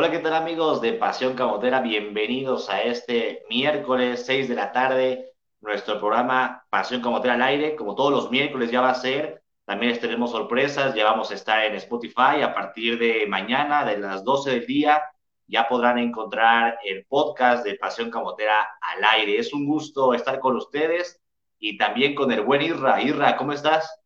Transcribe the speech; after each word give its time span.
Hola, 0.00 0.12
¿qué 0.12 0.20
tal 0.20 0.34
amigos 0.34 0.80
de 0.80 0.92
Pasión 0.92 1.34
Camotera? 1.34 1.80
Bienvenidos 1.80 2.70
a 2.70 2.82
este 2.82 3.42
miércoles 3.50 4.24
6 4.26 4.48
de 4.48 4.54
la 4.54 4.70
tarde, 4.70 5.32
nuestro 5.60 5.98
programa 5.98 6.64
Pasión 6.70 7.02
Camotera 7.02 7.34
al 7.34 7.42
aire. 7.42 7.74
Como 7.74 7.96
todos 7.96 8.12
los 8.12 8.30
miércoles 8.30 8.70
ya 8.70 8.80
va 8.80 8.90
a 8.90 8.94
ser, 8.94 9.42
también 9.64 9.90
les 9.90 10.00
tenemos 10.00 10.30
sorpresas, 10.30 10.94
ya 10.94 11.02
vamos 11.02 11.32
a 11.32 11.34
estar 11.34 11.64
en 11.64 11.74
Spotify 11.74 12.42
a 12.44 12.54
partir 12.54 12.96
de 13.00 13.26
mañana, 13.26 13.84
de 13.84 13.98
las 13.98 14.22
12 14.22 14.50
del 14.50 14.66
día, 14.66 15.02
ya 15.48 15.66
podrán 15.66 15.98
encontrar 15.98 16.78
el 16.84 17.04
podcast 17.06 17.66
de 17.66 17.74
Pasión 17.74 18.08
Camotera 18.08 18.68
al 18.80 19.02
aire. 19.02 19.36
Es 19.36 19.52
un 19.52 19.66
gusto 19.66 20.14
estar 20.14 20.38
con 20.38 20.54
ustedes 20.54 21.20
y 21.58 21.76
también 21.76 22.14
con 22.14 22.30
el 22.30 22.42
buen 22.42 22.62
Irra. 22.62 23.02
Irra, 23.02 23.36
¿cómo 23.36 23.52
estás? 23.52 24.00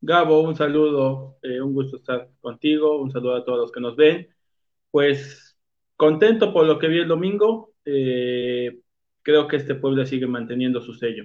Gabo, 0.00 0.40
un 0.40 0.56
saludo, 0.56 1.36
eh, 1.42 1.60
un 1.60 1.74
gusto 1.74 1.98
estar 1.98 2.26
contigo, 2.40 2.98
un 2.98 3.10
saludo 3.12 3.36
a 3.36 3.44
todos 3.44 3.58
los 3.58 3.70
que 3.70 3.80
nos 3.80 3.96
ven. 3.96 4.26
Pues 4.90 5.56
contento 5.96 6.52
por 6.52 6.66
lo 6.66 6.78
que 6.78 6.88
vi 6.88 6.98
el 6.98 7.08
domingo, 7.08 7.72
eh, 7.84 8.80
creo 9.22 9.48
que 9.48 9.56
este 9.56 9.74
pueblo 9.74 10.04
sigue 10.06 10.26
manteniendo 10.26 10.80
su 10.80 10.94
sello. 10.94 11.24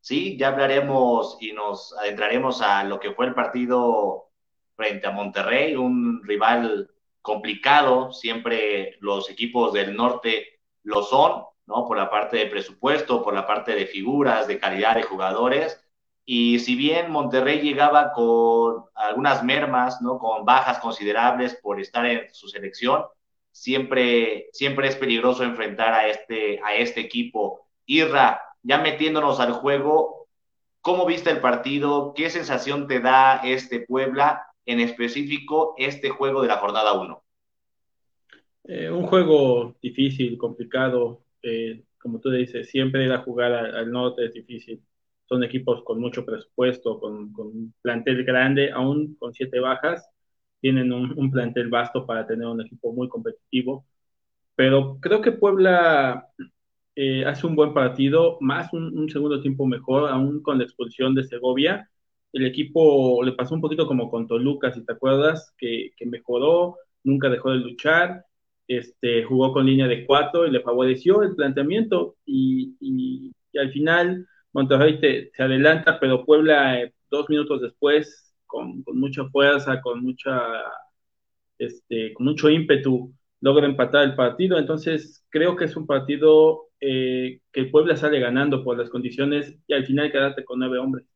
Sí, 0.00 0.36
ya 0.36 0.48
hablaremos 0.48 1.38
y 1.40 1.52
nos 1.52 1.96
adentraremos 1.96 2.60
a 2.60 2.82
lo 2.84 2.98
que 2.98 3.12
fue 3.12 3.26
el 3.26 3.34
partido 3.34 4.30
frente 4.74 5.06
a 5.06 5.12
Monterrey, 5.12 5.76
un 5.76 6.22
rival 6.24 6.90
complicado, 7.20 8.12
siempre 8.12 8.96
los 9.00 9.30
equipos 9.30 9.72
del 9.72 9.96
norte 9.96 10.60
lo 10.82 11.02
son, 11.02 11.44
¿no? 11.66 11.86
Por 11.86 11.96
la 11.96 12.10
parte 12.10 12.36
de 12.38 12.46
presupuesto, 12.46 13.22
por 13.22 13.32
la 13.32 13.46
parte 13.46 13.74
de 13.74 13.86
figuras, 13.86 14.48
de 14.48 14.58
calidad 14.58 14.96
de 14.96 15.04
jugadores, 15.04 15.81
y 16.24 16.60
si 16.60 16.76
bien 16.76 17.10
Monterrey 17.10 17.60
llegaba 17.60 18.12
con 18.12 18.84
algunas 18.94 19.42
mermas, 19.42 20.00
¿no? 20.00 20.18
con 20.18 20.44
bajas 20.44 20.78
considerables 20.78 21.56
por 21.56 21.80
estar 21.80 22.06
en 22.06 22.32
su 22.32 22.48
selección, 22.48 23.02
siempre, 23.50 24.48
siempre 24.52 24.88
es 24.88 24.96
peligroso 24.96 25.42
enfrentar 25.42 25.92
a 25.92 26.08
este, 26.08 26.60
a 26.62 26.76
este 26.76 27.00
equipo. 27.00 27.66
Irra, 27.86 28.40
ya 28.62 28.78
metiéndonos 28.78 29.40
al 29.40 29.52
juego, 29.52 30.28
¿cómo 30.80 31.06
viste 31.06 31.30
el 31.30 31.40
partido? 31.40 32.14
¿Qué 32.14 32.30
sensación 32.30 32.86
te 32.86 33.00
da 33.00 33.40
este 33.44 33.80
Puebla, 33.80 34.46
en 34.64 34.78
específico 34.78 35.74
este 35.76 36.10
juego 36.10 36.40
de 36.42 36.48
la 36.48 36.58
jornada 36.58 36.92
1? 36.92 37.24
Eh, 38.64 38.90
un 38.90 39.08
juego 39.08 39.74
difícil, 39.82 40.38
complicado, 40.38 41.24
eh, 41.42 41.82
como 41.98 42.20
tú 42.20 42.30
dices, 42.30 42.70
siempre 42.70 43.04
ir 43.04 43.12
a 43.12 43.22
jugar 43.22 43.52
al 43.52 43.90
norte 43.90 44.24
es 44.24 44.32
difícil 44.34 44.80
son 45.26 45.44
equipos 45.44 45.82
con 45.84 46.00
mucho 46.00 46.24
presupuesto, 46.24 47.00
con, 47.00 47.32
un 47.36 47.74
plantel 47.82 48.24
grande, 48.24 48.70
aún 48.70 49.16
con 49.18 49.32
siete 49.32 49.60
bajas, 49.60 50.08
tienen 50.60 50.92
un, 50.92 51.30
plantel 51.30 51.68
vasto 51.68 52.06
para 52.06 52.26
tener 52.26 52.46
un 52.46 52.60
equipo 52.60 52.92
muy 52.92 53.08
competitivo. 53.08 53.86
Pero 54.54 54.98
creo 55.00 55.20
que 55.20 55.32
Puebla 55.32 56.28
eh, 56.94 57.24
hace 57.24 57.46
un 57.46 57.56
buen 57.56 57.74
partido, 57.74 58.38
más 58.40 58.72
un, 58.72 59.08
segundo 59.10 59.40
tiempo 59.40 59.66
mejor, 59.66 60.08
aún 60.10 60.42
con 60.42 60.58
la 60.58 60.64
expulsión 60.64 61.14
de 61.14 61.24
Segovia. 61.24 61.88
El 62.32 62.46
equipo 62.46 63.22
le 63.24 63.32
pasó 63.32 63.54
un 63.54 63.60
poquito 63.60 63.86
como 63.86 64.10
con 64.10 64.26
Toluca, 64.26 64.72
si 64.72 64.84
te 64.84 64.92
acuerdas, 64.92 65.54
que, 65.58 65.92
mejoró, 66.06 66.76
nunca 67.04 67.28
dejó 67.28 67.50
de 67.50 67.58
luchar, 67.58 68.24
este, 68.68 69.24
jugó 69.24 69.52
con 69.52 69.66
línea 69.66 69.88
de 69.88 70.06
cuatro 70.06 70.46
y 70.46 70.50
le 70.50 70.60
favoreció 70.60 71.22
el 71.22 71.34
planteamiento 71.34 72.16
y, 72.24 72.76
y 72.80 73.58
al 73.58 73.72
final 73.72 74.26
Monterrey 74.52 74.98
se 75.32 75.42
adelanta, 75.42 75.98
pero 75.98 76.24
Puebla 76.24 76.80
eh, 76.80 76.92
dos 77.10 77.28
minutos 77.28 77.62
después, 77.62 78.34
con, 78.46 78.84
mucha 78.86 79.24
fuerza, 79.30 79.80
con 79.80 80.02
mucha 80.02 80.40
este, 81.58 82.12
con 82.14 82.26
mucho 82.26 82.50
ímpetu, 82.50 83.14
logra 83.40 83.66
empatar 83.66 84.04
el 84.04 84.14
partido. 84.14 84.58
Entonces, 84.58 85.24
creo 85.30 85.56
que 85.56 85.64
es 85.64 85.76
un 85.76 85.86
partido 85.86 86.68
eh, 86.80 87.40
que 87.52 87.64
Puebla 87.64 87.96
sale 87.96 88.20
ganando 88.20 88.64
por 88.64 88.78
las 88.78 88.90
condiciones 88.90 89.56
y 89.66 89.74
al 89.74 89.86
final 89.86 90.12
quedarte 90.12 90.44
con 90.44 90.58
nueve 90.58 90.78
hombres. 90.78 91.06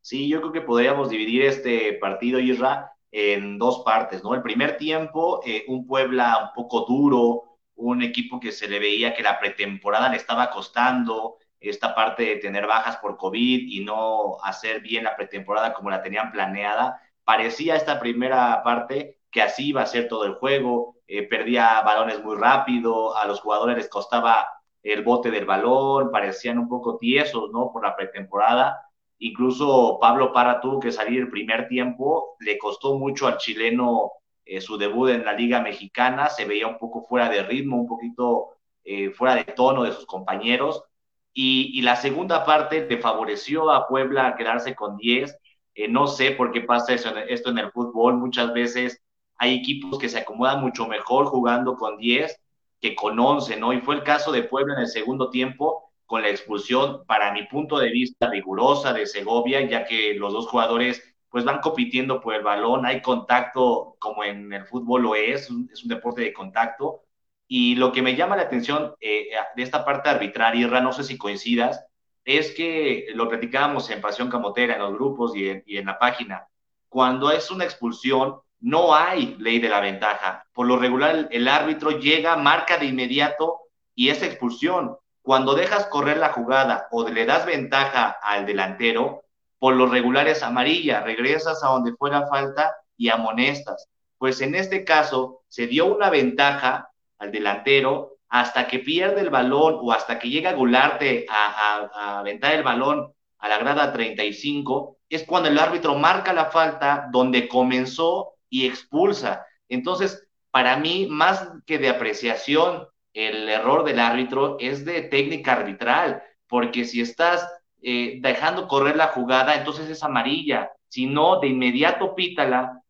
Sí, 0.00 0.28
yo 0.28 0.40
creo 0.40 0.52
que 0.52 0.60
podríamos 0.60 1.10
dividir 1.10 1.42
este 1.42 1.94
partido, 1.94 2.38
Isra, 2.38 2.92
en 3.10 3.58
dos 3.58 3.82
partes, 3.84 4.22
¿no? 4.22 4.34
El 4.34 4.42
primer 4.42 4.76
tiempo, 4.76 5.40
eh, 5.44 5.64
un 5.68 5.86
Puebla 5.86 6.38
un 6.44 6.62
poco 6.62 6.86
duro, 6.86 7.45
un 7.76 8.02
equipo 8.02 8.40
que 8.40 8.52
se 8.52 8.68
le 8.68 8.78
veía 8.78 9.14
que 9.14 9.22
la 9.22 9.38
pretemporada 9.38 10.08
le 10.08 10.16
estaba 10.16 10.50
costando, 10.50 11.38
esta 11.60 11.94
parte 11.94 12.24
de 12.24 12.36
tener 12.36 12.66
bajas 12.66 12.96
por 12.98 13.16
COVID 13.16 13.68
y 13.68 13.84
no 13.84 14.38
hacer 14.42 14.80
bien 14.80 15.04
la 15.04 15.16
pretemporada 15.16 15.72
como 15.72 15.90
la 15.90 16.02
tenían 16.02 16.30
planeada. 16.32 17.00
Parecía 17.24 17.76
esta 17.76 17.98
primera 17.98 18.62
parte 18.62 19.18
que 19.30 19.42
así 19.42 19.68
iba 19.68 19.82
a 19.82 19.86
ser 19.86 20.08
todo 20.08 20.24
el 20.24 20.34
juego, 20.34 20.96
eh, 21.06 21.22
perdía 21.22 21.80
balones 21.82 22.22
muy 22.22 22.36
rápido, 22.36 23.16
a 23.16 23.26
los 23.26 23.40
jugadores 23.40 23.76
les 23.76 23.88
costaba 23.88 24.48
el 24.82 25.02
bote 25.02 25.30
del 25.30 25.44
balón, 25.44 26.10
parecían 26.10 26.58
un 26.58 26.68
poco 26.68 26.96
tiesos, 26.98 27.50
¿no? 27.52 27.72
Por 27.72 27.84
la 27.84 27.96
pretemporada. 27.96 28.80
Incluso 29.18 29.98
Pablo 30.00 30.32
Parra 30.32 30.60
tuvo 30.60 30.78
que 30.78 30.92
salir 30.92 31.20
el 31.20 31.30
primer 31.30 31.68
tiempo, 31.68 32.36
le 32.40 32.58
costó 32.58 32.96
mucho 32.98 33.26
al 33.26 33.38
chileno 33.38 34.12
eh, 34.46 34.60
su 34.60 34.78
debut 34.78 35.10
en 35.10 35.24
la 35.24 35.32
Liga 35.32 35.60
Mexicana, 35.60 36.30
se 36.30 36.44
veía 36.44 36.68
un 36.68 36.78
poco 36.78 37.02
fuera 37.02 37.28
de 37.28 37.42
ritmo, 37.42 37.76
un 37.76 37.88
poquito 37.88 38.50
eh, 38.84 39.10
fuera 39.10 39.34
de 39.34 39.44
tono 39.44 39.82
de 39.82 39.92
sus 39.92 40.06
compañeros. 40.06 40.84
Y, 41.32 41.82
la 41.82 41.96
segunda 41.96 42.44
parte 42.46 42.86
le 42.88 42.98
favoreció 42.98 43.70
a 43.70 43.88
Puebla 43.88 44.36
quedarse 44.36 44.74
con 44.74 44.96
10. 44.96 45.36
Eh, 45.74 45.88
no 45.88 46.06
sé 46.06 46.30
por 46.30 46.52
qué 46.52 46.62
pasa 46.62 46.94
eso, 46.94 47.10
esto 47.28 47.50
en 47.50 47.58
el 47.58 47.72
fútbol. 47.72 48.14
Muchas 48.14 48.52
veces 48.54 49.02
hay 49.36 49.56
equipos 49.56 49.98
que 49.98 50.08
se 50.08 50.18
acomodan 50.20 50.60
mucho 50.62 50.86
mejor 50.86 51.26
jugando 51.26 51.76
con 51.76 51.98
10 51.98 52.40
que 52.80 52.94
con 52.94 53.18
11, 53.18 53.56
¿no? 53.56 53.72
Y 53.72 53.80
fue 53.80 53.96
el 53.96 54.02
caso 54.02 54.32
de 54.32 54.44
Puebla 54.44 54.74
en 54.74 54.80
el 54.80 54.88
segundo 54.88 55.30
tiempo 55.30 55.90
con 56.06 56.22
la 56.22 56.28
expulsión, 56.28 57.04
para 57.06 57.32
mi 57.32 57.44
punto 57.48 57.78
de 57.78 57.90
vista, 57.90 58.30
rigurosa 58.30 58.92
de 58.92 59.06
Segovia, 59.06 59.60
ya 59.62 59.84
que 59.84 60.14
los 60.14 60.32
dos 60.32 60.46
jugadores 60.46 61.02
pues 61.36 61.44
van 61.44 61.60
compitiendo 61.60 62.18
por 62.18 62.34
el 62.34 62.42
balón, 62.42 62.86
hay 62.86 63.02
contacto 63.02 63.96
como 63.98 64.24
en 64.24 64.50
el 64.54 64.64
fútbol 64.64 65.02
lo 65.02 65.14
es, 65.14 65.50
es 65.70 65.82
un 65.82 65.88
deporte 65.90 66.22
de 66.22 66.32
contacto. 66.32 67.02
Y 67.46 67.74
lo 67.74 67.92
que 67.92 68.00
me 68.00 68.16
llama 68.16 68.36
la 68.36 68.44
atención 68.44 68.94
eh, 69.02 69.28
de 69.54 69.62
esta 69.62 69.84
parte 69.84 70.08
arbitraria, 70.08 70.66
no 70.80 70.94
sé 70.94 71.04
si 71.04 71.18
coincidas, 71.18 71.84
es 72.24 72.52
que 72.52 73.08
lo 73.14 73.28
platicábamos 73.28 73.90
en 73.90 74.00
Pasión 74.00 74.30
Camotera, 74.30 74.76
en 74.76 74.80
los 74.80 74.94
grupos 74.94 75.36
y 75.36 75.50
en, 75.50 75.62
y 75.66 75.76
en 75.76 75.84
la 75.84 75.98
página. 75.98 76.48
Cuando 76.88 77.30
es 77.30 77.50
una 77.50 77.64
expulsión, 77.64 78.40
no 78.60 78.94
hay 78.94 79.36
ley 79.38 79.58
de 79.58 79.68
la 79.68 79.80
ventaja. 79.80 80.46
Por 80.54 80.66
lo 80.66 80.78
regular, 80.78 81.28
el 81.30 81.48
árbitro 81.48 81.90
llega, 81.90 82.34
marca 82.36 82.78
de 82.78 82.86
inmediato 82.86 83.60
y 83.94 84.08
es 84.08 84.22
expulsión. 84.22 84.96
Cuando 85.20 85.54
dejas 85.54 85.84
correr 85.88 86.16
la 86.16 86.32
jugada 86.32 86.88
o 86.92 87.06
le 87.06 87.26
das 87.26 87.44
ventaja 87.44 88.16
al 88.22 88.46
delantero, 88.46 89.25
por 89.66 89.74
lo 89.74 89.86
regular 89.86 90.32
amarilla, 90.42 91.00
regresas 91.00 91.64
a 91.64 91.70
donde 91.70 91.96
fuera 91.96 92.28
falta 92.28 92.72
y 92.96 93.08
amonestas. 93.08 93.88
Pues 94.16 94.40
en 94.40 94.54
este 94.54 94.84
caso 94.84 95.40
se 95.48 95.66
dio 95.66 95.86
una 95.86 96.08
ventaja 96.08 96.88
al 97.18 97.32
delantero 97.32 98.18
hasta 98.28 98.68
que 98.68 98.78
pierde 98.78 99.22
el 99.22 99.30
balón 99.30 99.78
o 99.82 99.90
hasta 99.90 100.20
que 100.20 100.30
llega 100.30 100.50
a 100.50 100.52
Gularte 100.52 101.26
a, 101.28 102.20
aventar 102.20 102.54
el 102.54 102.62
balón 102.62 103.12
a 103.38 103.48
la 103.48 103.58
grada 103.58 103.92
35, 103.92 104.98
es 105.08 105.24
cuando 105.24 105.48
el 105.48 105.58
árbitro 105.58 105.96
marca 105.96 106.32
la 106.32 106.44
falta 106.44 107.08
donde 107.10 107.48
comenzó 107.48 108.34
y 108.48 108.68
expulsa. 108.68 109.44
Entonces, 109.68 110.28
para 110.52 110.76
mí, 110.76 111.08
más 111.10 111.44
que 111.66 111.78
de 111.78 111.88
apreciación, 111.88 112.86
el 113.12 113.48
error 113.48 113.82
del 113.82 113.98
árbitro 113.98 114.58
es 114.60 114.84
de 114.84 115.02
técnica 115.02 115.54
arbitral, 115.54 116.22
porque 116.46 116.84
si 116.84 117.00
estás 117.00 117.44
eh, 117.82 118.18
dejando 118.20 118.68
correr 118.68 118.96
la 118.96 119.08
jugada, 119.08 119.54
entonces 119.54 119.88
es 119.90 120.02
amarilla. 120.02 120.70
Si 120.88 121.06
no, 121.06 121.40
de 121.40 121.48
inmediato 121.48 122.14
pítala 122.14 122.80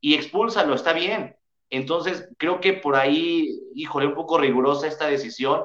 y 0.00 0.14
expúlsalo, 0.14 0.74
está 0.74 0.92
bien. 0.92 1.36
Entonces, 1.70 2.28
creo 2.38 2.60
que 2.60 2.74
por 2.74 2.96
ahí, 2.96 3.48
híjole, 3.74 4.06
un 4.06 4.14
poco 4.14 4.38
rigurosa 4.38 4.86
esta 4.86 5.06
decisión 5.06 5.62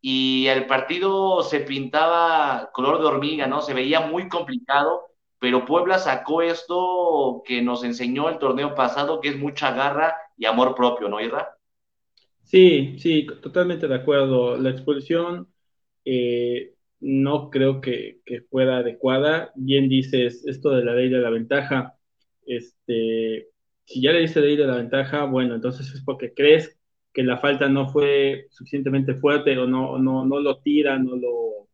y 0.00 0.46
el 0.46 0.66
partido 0.66 1.42
se 1.42 1.60
pintaba 1.60 2.70
color 2.72 3.00
de 3.00 3.06
hormiga, 3.06 3.46
¿no? 3.46 3.60
Se 3.60 3.74
veía 3.74 4.00
muy 4.00 4.28
complicado, 4.28 5.02
pero 5.40 5.64
Puebla 5.64 5.98
sacó 5.98 6.42
esto 6.42 7.42
que 7.44 7.62
nos 7.62 7.82
enseñó 7.82 8.28
el 8.28 8.38
torneo 8.38 8.74
pasado, 8.74 9.20
que 9.20 9.30
es 9.30 9.38
mucha 9.38 9.72
garra 9.72 10.14
y 10.36 10.46
amor 10.46 10.74
propio, 10.74 11.08
¿no, 11.08 11.20
Irra? 11.20 11.56
Sí, 12.44 12.96
sí, 12.98 13.26
totalmente 13.42 13.88
de 13.88 13.94
acuerdo. 13.96 14.56
La 14.56 14.70
expulsión 14.70 15.48
eh, 16.04 16.74
no 17.00 17.50
creo 17.50 17.80
que, 17.80 18.20
fuera 18.50 18.78
adecuada. 18.78 19.52
Bien 19.54 19.88
dices 19.88 20.44
esto 20.46 20.70
de 20.70 20.84
la 20.84 20.94
ley 20.94 21.08
de 21.08 21.18
la 21.18 21.30
ventaja. 21.30 21.94
Este, 22.46 23.48
si 23.84 24.02
ya 24.02 24.12
le 24.12 24.20
dice 24.20 24.40
ley 24.40 24.56
de 24.56 24.66
la 24.66 24.76
ventaja, 24.76 25.24
bueno, 25.24 25.54
entonces 25.54 25.92
es 25.94 26.02
porque 26.02 26.34
crees 26.34 26.78
que 27.12 27.22
la 27.22 27.38
falta 27.38 27.68
no 27.68 27.88
fue 27.88 28.46
suficientemente 28.50 29.14
fuerte 29.14 29.56
o 29.58 29.66
no, 29.66 29.98
no, 29.98 30.24
no 30.24 30.40
lo 30.40 30.58
tira, 30.60 30.98
no 30.98 31.16
lo, 31.16 31.68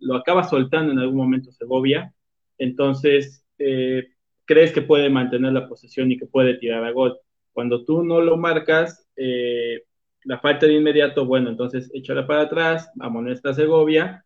lo 0.00 0.14
acaba 0.16 0.44
soltando 0.44 0.92
en 0.92 0.98
algún 0.98 1.16
momento 1.16 1.52
Segovia. 1.52 2.12
Entonces, 2.58 3.44
eh, 3.58 4.08
crees 4.44 4.72
que 4.72 4.82
puede 4.82 5.10
mantener 5.10 5.52
la 5.52 5.68
posesión 5.68 6.10
y 6.10 6.18
que 6.18 6.26
puede 6.26 6.54
tirar 6.54 6.84
a 6.84 6.92
gol. 6.92 7.18
Cuando 7.52 7.84
tú 7.84 8.02
no 8.04 8.20
lo 8.20 8.36
marcas, 8.36 9.08
eh, 9.16 9.82
la 10.24 10.38
falta 10.40 10.66
de 10.66 10.74
inmediato, 10.74 11.26
bueno, 11.26 11.50
entonces 11.50 11.90
échala 11.94 12.26
para 12.26 12.42
atrás, 12.42 12.90
amonesta 13.00 13.50
a 13.50 13.54
Segovia 13.54 14.25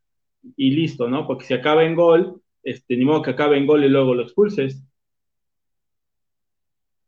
y 0.56 0.70
listo, 0.70 1.08
¿no? 1.08 1.26
Porque 1.26 1.44
si 1.44 1.54
acaba 1.54 1.84
en 1.84 1.94
gol, 1.94 2.42
este, 2.62 2.96
ni 2.96 3.04
modo 3.04 3.22
que 3.22 3.30
acabe 3.30 3.56
en 3.56 3.66
gol 3.66 3.84
y 3.84 3.88
luego 3.88 4.14
lo 4.14 4.22
expulses. 4.22 4.82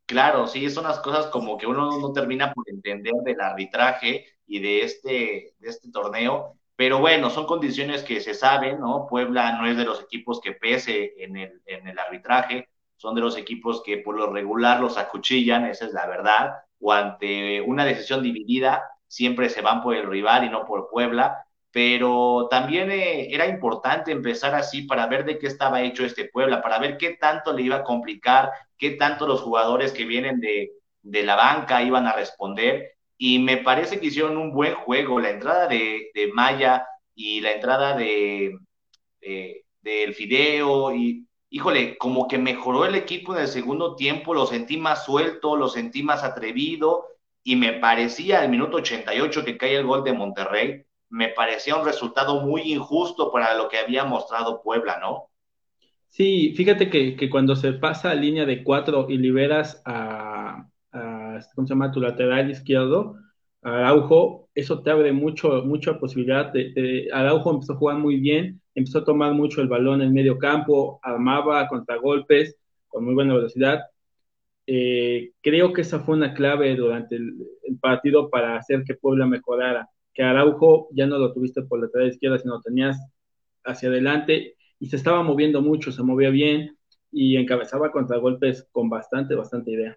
Claro, 0.06 0.46
sí, 0.46 0.68
son 0.68 0.84
las 0.84 1.00
cosas 1.00 1.26
como 1.26 1.56
que 1.56 1.66
uno 1.66 1.98
no 1.98 2.12
termina 2.12 2.52
por 2.52 2.68
entender 2.68 3.14
del 3.24 3.40
arbitraje 3.40 4.26
y 4.46 4.58
de 4.58 4.82
este, 4.82 5.54
de 5.58 5.68
este 5.68 5.90
torneo, 5.90 6.58
pero 6.76 6.98
bueno, 6.98 7.30
son 7.30 7.46
condiciones 7.46 8.02
que 8.02 8.20
se 8.20 8.34
saben, 8.34 8.80
¿no? 8.80 9.06
Puebla 9.08 9.52
no 9.52 9.66
es 9.66 9.76
de 9.76 9.84
los 9.84 10.02
equipos 10.02 10.40
que 10.40 10.52
pese 10.52 11.14
en 11.18 11.36
el, 11.36 11.62
en 11.66 11.88
el 11.88 11.98
arbitraje, 11.98 12.68
son 12.96 13.14
de 13.14 13.20
los 13.20 13.36
equipos 13.36 13.82
que 13.82 13.98
por 13.98 14.16
lo 14.16 14.30
regular 14.32 14.80
los 14.80 14.98
acuchillan, 14.98 15.66
esa 15.66 15.86
es 15.86 15.92
la 15.92 16.06
verdad, 16.06 16.56
o 16.80 16.92
ante 16.92 17.60
una 17.60 17.84
decisión 17.84 18.22
dividida, 18.22 18.84
siempre 19.06 19.48
se 19.48 19.62
van 19.62 19.82
por 19.82 19.94
el 19.94 20.06
rival 20.06 20.44
y 20.44 20.50
no 20.50 20.64
por 20.64 20.88
Puebla, 20.90 21.46
pero 21.72 22.48
también 22.50 22.90
eh, 22.90 23.34
era 23.34 23.46
importante 23.46 24.12
empezar 24.12 24.54
así 24.54 24.82
para 24.82 25.06
ver 25.06 25.24
de 25.24 25.38
qué 25.38 25.46
estaba 25.46 25.82
hecho 25.82 26.04
este 26.04 26.26
Puebla, 26.26 26.62
para 26.62 26.78
ver 26.78 26.98
qué 26.98 27.16
tanto 27.16 27.52
le 27.52 27.62
iba 27.62 27.76
a 27.76 27.84
complicar, 27.84 28.50
qué 28.76 28.90
tanto 28.92 29.26
los 29.26 29.40
jugadores 29.40 29.92
que 29.92 30.04
vienen 30.04 30.38
de, 30.40 30.72
de 31.02 31.22
la 31.22 31.36
banca 31.36 31.82
iban 31.82 32.06
a 32.06 32.12
responder. 32.12 32.92
Y 33.16 33.38
me 33.38 33.56
parece 33.58 33.98
que 34.00 34.06
hicieron 34.06 34.36
un 34.36 34.52
buen 34.52 34.74
juego. 34.74 35.20
La 35.20 35.30
entrada 35.30 35.66
de, 35.66 36.10
de 36.14 36.28
Maya 36.32 36.86
y 37.14 37.40
la 37.40 37.52
entrada 37.52 37.96
de, 37.96 38.58
de, 39.20 39.64
del 39.80 40.14
Fideo 40.14 40.94
y 40.94 41.26
híjole, 41.52 41.98
como 41.98 42.28
que 42.28 42.38
mejoró 42.38 42.86
el 42.86 42.94
equipo 42.94 43.34
en 43.34 43.42
el 43.42 43.48
segundo 43.48 43.94
tiempo, 43.94 44.32
lo 44.32 44.46
sentí 44.46 44.78
más 44.78 45.04
suelto, 45.04 45.54
lo 45.54 45.68
sentí 45.68 46.02
más 46.02 46.24
atrevido 46.24 47.06
y 47.44 47.56
me 47.56 47.74
parecía 47.74 48.40
al 48.40 48.48
minuto 48.48 48.78
88 48.78 49.44
que 49.44 49.58
cae 49.58 49.76
el 49.76 49.84
gol 49.84 50.02
de 50.02 50.14
Monterrey, 50.14 50.86
me 51.12 51.28
parecía 51.28 51.76
un 51.76 51.84
resultado 51.84 52.40
muy 52.40 52.72
injusto 52.72 53.30
para 53.30 53.54
lo 53.54 53.68
que 53.68 53.76
había 53.76 54.04
mostrado 54.04 54.62
Puebla, 54.62 54.98
¿no? 54.98 55.28
Sí, 56.08 56.54
fíjate 56.56 56.88
que, 56.88 57.16
que 57.16 57.28
cuando 57.28 57.54
se 57.54 57.74
pasa 57.74 58.10
a 58.10 58.14
línea 58.14 58.46
de 58.46 58.64
cuatro 58.64 59.06
y 59.10 59.18
liberas 59.18 59.82
a, 59.84 60.66
¿cómo 61.54 61.66
se 61.66 61.74
llama? 61.74 61.92
Tu 61.92 62.00
lateral 62.00 62.50
izquierdo, 62.50 63.16
Araujo, 63.60 64.48
eso 64.54 64.82
te 64.82 64.90
abre 64.90 65.12
mucho, 65.12 65.62
mucha 65.64 65.98
posibilidad. 65.98 66.50
De, 66.50 67.08
Araujo 67.12 67.52
empezó 67.52 67.74
a 67.74 67.76
jugar 67.76 67.98
muy 67.98 68.16
bien, 68.16 68.62
empezó 68.74 69.00
a 69.00 69.04
tomar 69.04 69.34
mucho 69.34 69.60
el 69.60 69.68
balón 69.68 70.00
en 70.00 70.14
medio 70.14 70.38
campo, 70.38 70.98
armaba 71.02 71.68
contragolpes 71.68 72.56
con 72.88 73.04
muy 73.04 73.14
buena 73.14 73.34
velocidad. 73.34 73.82
Eh, 74.66 75.32
creo 75.42 75.74
que 75.74 75.82
esa 75.82 76.00
fue 76.00 76.16
una 76.16 76.32
clave 76.32 76.74
durante 76.74 77.16
el, 77.16 77.34
partido 77.80 78.30
para 78.30 78.56
hacer 78.56 78.84
que 78.84 78.94
Puebla 78.94 79.26
mejorara 79.26 79.88
que 80.14 80.22
Araujo 80.22 80.88
ya 80.92 81.06
no 81.06 81.18
lo 81.18 81.32
tuviste 81.32 81.62
por 81.62 81.78
la 81.78 81.86
lateral 81.86 82.08
izquierda, 82.08 82.38
sino 82.38 82.60
tenías 82.60 82.98
hacia 83.64 83.88
adelante 83.88 84.56
y 84.78 84.88
se 84.88 84.96
estaba 84.96 85.22
moviendo 85.22 85.62
mucho, 85.62 85.92
se 85.92 86.02
movía 86.02 86.30
bien 86.30 86.76
y 87.10 87.36
encabezaba 87.36 87.92
contragolpes 87.92 88.68
con 88.72 88.88
bastante, 88.88 89.34
bastante 89.34 89.70
idea. 89.70 89.96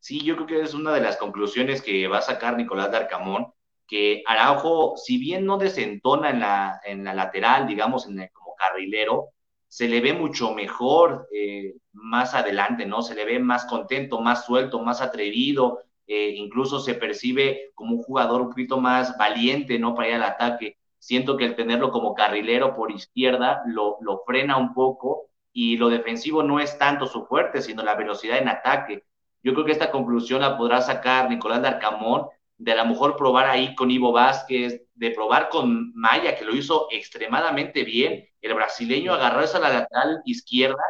Sí, 0.00 0.20
yo 0.20 0.36
creo 0.36 0.46
que 0.46 0.60
es 0.62 0.74
una 0.74 0.94
de 0.94 1.00
las 1.00 1.16
conclusiones 1.16 1.82
que 1.82 2.06
va 2.06 2.18
a 2.18 2.22
sacar 2.22 2.56
Nicolás 2.56 2.90
de 2.90 2.98
Arcamón, 2.98 3.48
que 3.86 4.22
Araujo, 4.26 4.96
si 4.96 5.18
bien 5.18 5.44
no 5.44 5.58
desentona 5.58 6.30
en 6.30 6.40
la, 6.40 6.80
en 6.84 7.04
la 7.04 7.14
lateral, 7.14 7.66
digamos, 7.66 8.06
en 8.06 8.20
el, 8.20 8.30
como 8.32 8.54
carrilero, 8.54 9.30
se 9.66 9.88
le 9.88 10.00
ve 10.00 10.12
mucho 10.12 10.54
mejor 10.54 11.26
eh, 11.32 11.74
más 11.92 12.34
adelante, 12.34 12.86
¿no? 12.86 13.02
Se 13.02 13.14
le 13.14 13.24
ve 13.24 13.38
más 13.38 13.64
contento, 13.64 14.20
más 14.20 14.44
suelto, 14.46 14.80
más 14.80 15.00
atrevido, 15.00 15.80
eh, 16.08 16.30
incluso 16.36 16.80
se 16.80 16.94
percibe 16.94 17.70
como 17.74 17.96
un 17.96 18.02
jugador 18.02 18.40
un 18.40 18.48
poquito 18.48 18.80
más 18.80 19.16
valiente, 19.18 19.78
¿no? 19.78 19.94
Para 19.94 20.08
ir 20.08 20.14
al 20.14 20.22
ataque. 20.24 20.78
Siento 20.98 21.36
que 21.36 21.44
el 21.44 21.54
tenerlo 21.54 21.92
como 21.92 22.14
carrilero 22.14 22.74
por 22.74 22.90
izquierda 22.90 23.62
lo, 23.66 23.98
lo 24.00 24.22
frena 24.26 24.56
un 24.56 24.72
poco 24.72 25.28
y 25.52 25.76
lo 25.76 25.90
defensivo 25.90 26.42
no 26.42 26.60
es 26.60 26.78
tanto 26.78 27.06
su 27.06 27.26
fuerte, 27.26 27.60
sino 27.60 27.82
la 27.82 27.94
velocidad 27.94 28.38
en 28.38 28.48
ataque. 28.48 29.04
Yo 29.42 29.52
creo 29.52 29.66
que 29.66 29.72
esta 29.72 29.90
conclusión 29.90 30.40
la 30.40 30.56
podrá 30.56 30.80
sacar 30.80 31.28
Nicolás 31.28 31.60
de 31.62 31.68
Arcamón, 31.68 32.26
de 32.56 32.72
a 32.72 32.76
lo 32.76 32.86
mejor 32.86 33.16
probar 33.16 33.46
ahí 33.46 33.74
con 33.74 33.90
Ivo 33.90 34.10
Vázquez, 34.10 34.82
de 34.94 35.10
probar 35.10 35.50
con 35.50 35.92
Maya, 35.94 36.36
que 36.36 36.44
lo 36.44 36.56
hizo 36.56 36.88
extremadamente 36.90 37.84
bien. 37.84 38.26
El 38.40 38.54
brasileño 38.54 39.12
agarró 39.12 39.42
esa 39.42 39.58
lateral 39.60 40.22
izquierda 40.24 40.82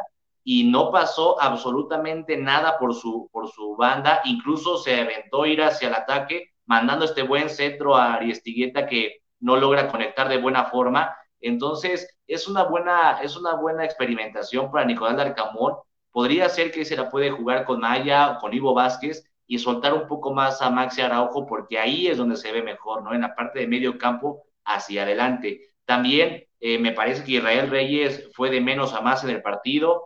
y 0.43 0.63
no 0.63 0.91
pasó 0.91 1.41
absolutamente 1.41 2.37
nada 2.37 2.77
por 2.77 2.93
su, 2.95 3.29
por 3.31 3.49
su 3.49 3.75
banda, 3.75 4.21
incluso 4.25 4.77
se 4.77 5.01
aventó 5.01 5.45
ir 5.45 5.61
hacia 5.61 5.89
el 5.89 5.95
ataque, 5.95 6.51
mandando 6.65 7.05
este 7.05 7.23
buen 7.23 7.49
centro 7.49 7.95
a 7.95 8.15
Ariestigueta 8.15 8.87
que 8.87 9.21
no 9.39 9.55
logra 9.55 9.87
conectar 9.87 10.29
de 10.29 10.37
buena 10.37 10.65
forma. 10.65 11.15
Entonces, 11.41 12.17
es 12.27 12.47
una 12.47 12.63
buena, 12.63 13.19
es 13.21 13.35
una 13.35 13.55
buena 13.55 13.85
experimentación 13.85 14.71
para 14.71 14.85
Nicolás 14.85 15.17
Larcamón. 15.17 15.75
Podría 16.11 16.49
ser 16.49 16.71
que 16.71 16.85
se 16.85 16.95
la 16.95 17.09
puede 17.09 17.31
jugar 17.31 17.65
con 17.65 17.79
Maya 17.79 18.31
o 18.31 18.39
con 18.39 18.53
Ivo 18.53 18.73
Vázquez 18.73 19.23
y 19.47 19.57
soltar 19.57 19.93
un 19.93 20.07
poco 20.07 20.33
más 20.33 20.61
a 20.61 20.69
Maxi 20.69 21.01
Araujo, 21.01 21.45
porque 21.45 21.79
ahí 21.79 22.07
es 22.07 22.17
donde 22.17 22.35
se 22.35 22.51
ve 22.51 22.61
mejor, 22.61 23.03
¿no? 23.03 23.13
En 23.13 23.21
la 23.21 23.35
parte 23.35 23.59
de 23.59 23.67
medio 23.67 23.97
campo 23.97 24.43
hacia 24.63 25.03
adelante. 25.03 25.61
También 25.85 26.45
eh, 26.59 26.77
me 26.77 26.91
parece 26.91 27.23
que 27.23 27.33
Israel 27.33 27.69
Reyes 27.69 28.29
fue 28.33 28.51
de 28.51 28.61
menos 28.61 28.93
a 28.93 29.01
más 29.01 29.23
en 29.23 29.31
el 29.31 29.41
partido. 29.41 30.03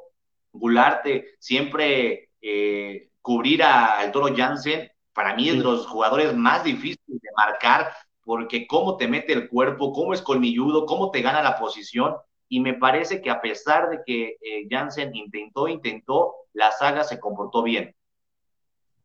Gularte, 0.53 1.35
siempre 1.39 2.29
eh, 2.41 3.09
cubrir 3.21 3.63
al 3.63 4.11
Toro 4.11 4.33
Jansen, 4.35 4.89
para 5.13 5.35
mí 5.35 5.49
es 5.49 5.57
de 5.57 5.63
los 5.63 5.87
jugadores 5.87 6.35
más 6.35 6.63
difíciles 6.63 6.99
de 7.07 7.29
marcar, 7.35 7.91
porque 8.23 8.65
cómo 8.67 8.97
te 8.97 9.07
mete 9.07 9.33
el 9.33 9.49
cuerpo, 9.49 9.91
cómo 9.91 10.13
es 10.13 10.21
colmilludo, 10.21 10.85
cómo 10.85 11.11
te 11.11 11.21
gana 11.21 11.41
la 11.41 11.57
posición, 11.57 12.15
y 12.47 12.59
me 12.59 12.75
parece 12.75 13.21
que 13.21 13.29
a 13.29 13.41
pesar 13.41 13.89
de 13.89 13.99
que 14.05 14.37
eh, 14.41 14.67
Jansen 14.69 15.15
intentó, 15.15 15.67
intentó, 15.67 16.35
la 16.53 16.71
saga 16.71 17.03
se 17.03 17.19
comportó 17.19 17.63
bien. 17.63 17.95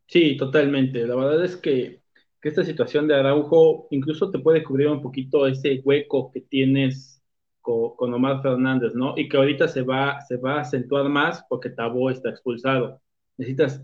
Sí, 0.05 0.37
totalmente. 0.37 1.05
La 1.05 1.15
verdad 1.15 1.43
es 1.43 1.57
que, 1.57 2.01
que 2.41 2.49
esta 2.49 2.63
situación 2.63 3.07
de 3.07 3.15
Araujo 3.15 3.87
incluso 3.91 4.29
te 4.29 4.39
puede 4.39 4.63
cubrir 4.63 4.87
un 4.87 5.01
poquito 5.01 5.47
ese 5.47 5.81
hueco 5.83 6.31
que 6.31 6.41
tienes 6.41 7.08
con, 7.95 8.13
Omar 8.13 8.41
Fernández, 8.41 8.95
¿no? 8.95 9.13
Y 9.15 9.29
que 9.29 9.37
ahorita 9.37 9.67
se 9.67 9.83
va, 9.83 10.21
se 10.21 10.37
va 10.37 10.55
a 10.55 10.61
acentuar 10.61 11.07
más 11.09 11.45
porque 11.47 11.69
Tabó 11.69 12.09
está 12.09 12.29
expulsado. 12.29 13.01
Necesitas 13.37 13.83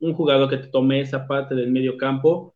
un 0.00 0.14
jugador 0.14 0.48
que 0.48 0.56
te 0.58 0.68
tome 0.68 1.00
esa 1.00 1.26
parte 1.26 1.54
del 1.54 1.70
medio 1.70 1.96
campo 1.98 2.54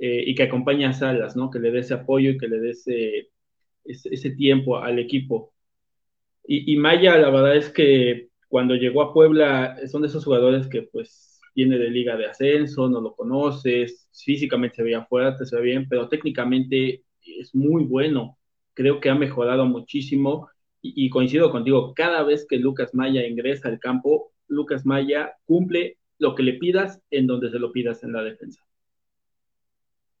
eh, 0.00 0.24
y 0.26 0.34
que 0.34 0.44
acompañe 0.44 0.86
a 0.86 0.92
Salas, 0.94 1.36
¿no? 1.36 1.50
Que 1.50 1.58
le 1.58 1.70
dé 1.70 1.80
ese 1.80 1.94
apoyo 1.94 2.30
y 2.30 2.38
que 2.38 2.48
le 2.48 2.60
dé 2.60 2.70
ese, 2.70 3.30
ese, 3.84 4.30
tiempo 4.30 4.78
al 4.78 4.98
equipo. 4.98 5.52
Y, 6.44 6.76
Maya, 6.76 7.16
la 7.18 7.30
verdad 7.30 7.56
es 7.56 7.70
que 7.70 8.28
cuando 8.48 8.74
llegó 8.74 9.02
a 9.02 9.14
Puebla, 9.14 9.76
son 9.86 10.02
de 10.02 10.08
esos 10.08 10.24
jugadores 10.24 10.66
que 10.66 10.82
pues 10.82 11.40
viene 11.54 11.78
de 11.78 11.90
liga 11.90 12.16
de 12.16 12.26
ascenso, 12.26 12.88
no 12.88 13.00
lo 13.00 13.14
conoces, 13.14 14.08
físicamente 14.12 14.76
se 14.76 14.82
veía 14.82 15.04
fuerte, 15.04 15.46
se 15.46 15.56
ve 15.56 15.62
bien, 15.62 15.86
pero 15.88 16.08
técnicamente 16.08 17.04
es 17.24 17.54
muy 17.54 17.84
bueno 17.84 18.38
creo 18.74 19.00
que 19.00 19.10
ha 19.10 19.14
mejorado 19.14 19.64
muchísimo 19.66 20.48
y, 20.84 21.08
coincido 21.10 21.52
contigo, 21.52 21.94
cada 21.94 22.24
vez 22.24 22.44
que 22.48 22.56
Lucas 22.56 22.92
Maya 22.92 23.24
ingresa 23.24 23.68
al 23.68 23.78
campo, 23.78 24.32
Lucas 24.48 24.84
Maya 24.84 25.36
cumple 25.44 25.98
lo 26.18 26.34
que 26.34 26.42
le 26.42 26.54
pidas 26.54 27.00
en 27.10 27.28
donde 27.28 27.50
se 27.50 27.60
lo 27.60 27.70
pidas 27.70 28.02
en 28.02 28.12
la 28.12 28.22
defensa. 28.22 28.64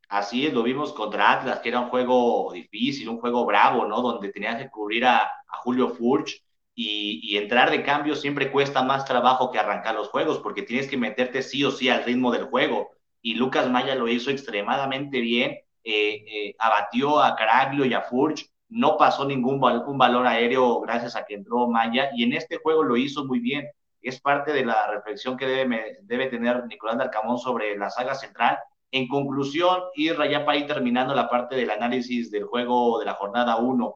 Así 0.08 0.46
es, 0.46 0.52
lo 0.52 0.62
vimos 0.62 0.92
contra 0.92 1.32
Atlas, 1.32 1.58
que 1.60 1.70
era 1.70 1.80
un 1.80 1.88
juego 1.88 2.52
difícil, 2.52 3.08
un 3.08 3.18
juego 3.18 3.44
bravo, 3.44 3.86
¿no? 3.86 4.02
Donde 4.02 4.30
tenías 4.30 4.62
que 4.62 4.70
cubrir 4.70 5.04
a, 5.04 5.18
a 5.18 5.56
Julio 5.64 5.88
Furch 5.88 6.44
y, 6.76 7.20
y, 7.24 7.38
entrar 7.38 7.70
de 7.70 7.82
cambio 7.82 8.14
siempre 8.14 8.52
cuesta 8.52 8.84
más 8.84 9.04
trabajo 9.04 9.50
que 9.50 9.58
arrancar 9.58 9.96
los 9.96 10.10
juegos, 10.10 10.38
porque 10.38 10.62
tienes 10.62 10.86
que 10.86 10.96
meterte 10.96 11.42
sí 11.42 11.64
o 11.64 11.72
sí 11.72 11.88
al 11.88 12.04
ritmo 12.04 12.30
del 12.30 12.44
juego. 12.44 12.90
Y 13.20 13.34
Lucas 13.34 13.68
Maya 13.68 13.96
lo 13.96 14.06
hizo 14.08 14.30
extremadamente 14.30 15.20
bien 15.20 15.58
eh, 15.84 16.24
eh, 16.26 16.54
abatió 16.58 17.20
a 17.20 17.34
Caraglio 17.34 17.84
y 17.84 17.94
a 17.94 18.02
Furch, 18.02 18.48
no 18.68 18.96
pasó 18.96 19.24
ningún 19.24 19.62
un 19.62 19.98
valor 19.98 20.26
aéreo 20.26 20.80
gracias 20.80 21.14
a 21.16 21.24
que 21.24 21.34
entró 21.34 21.68
Maya 21.68 22.10
y 22.14 22.22
en 22.22 22.32
este 22.32 22.56
juego 22.56 22.82
lo 22.82 22.96
hizo 22.96 23.24
muy 23.24 23.38
bien. 23.38 23.68
Es 24.00 24.20
parte 24.20 24.52
de 24.52 24.64
la 24.64 24.86
reflexión 24.88 25.36
que 25.36 25.46
debe, 25.46 26.26
tener 26.28 26.66
Nicolás 26.66 26.98
Dalcamón 26.98 27.38
sobre 27.38 27.76
la 27.76 27.90
saga 27.90 28.14
central. 28.14 28.58
En 28.90 29.08
conclusión, 29.08 29.82
ir 29.94 30.16
ya 30.30 30.44
para 30.44 30.58
ir 30.58 30.66
terminando 30.66 31.14
la 31.14 31.28
parte 31.28 31.54
del 31.54 31.70
análisis 31.70 32.30
del 32.30 32.44
juego 32.44 32.98
de 32.98 33.06
la 33.06 33.14
jornada 33.14 33.56
1, 33.56 33.94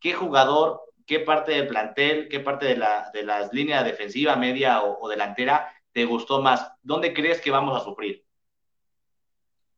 ¿qué 0.00 0.12
jugador, 0.12 0.82
qué 1.06 1.20
parte 1.20 1.52
del 1.52 1.68
plantel, 1.68 2.28
qué 2.28 2.40
parte 2.40 2.66
de, 2.66 2.76
la, 2.76 3.10
de 3.12 3.22
las 3.22 3.52
líneas 3.52 3.84
defensiva, 3.84 4.36
media 4.36 4.82
o 4.82 5.08
delantera 5.08 5.72
te 5.92 6.04
gustó 6.04 6.42
más? 6.42 6.72
¿Dónde 6.82 7.14
crees 7.14 7.40
que 7.40 7.50
vamos 7.50 7.80
a 7.80 7.84
sufrir? 7.84 8.24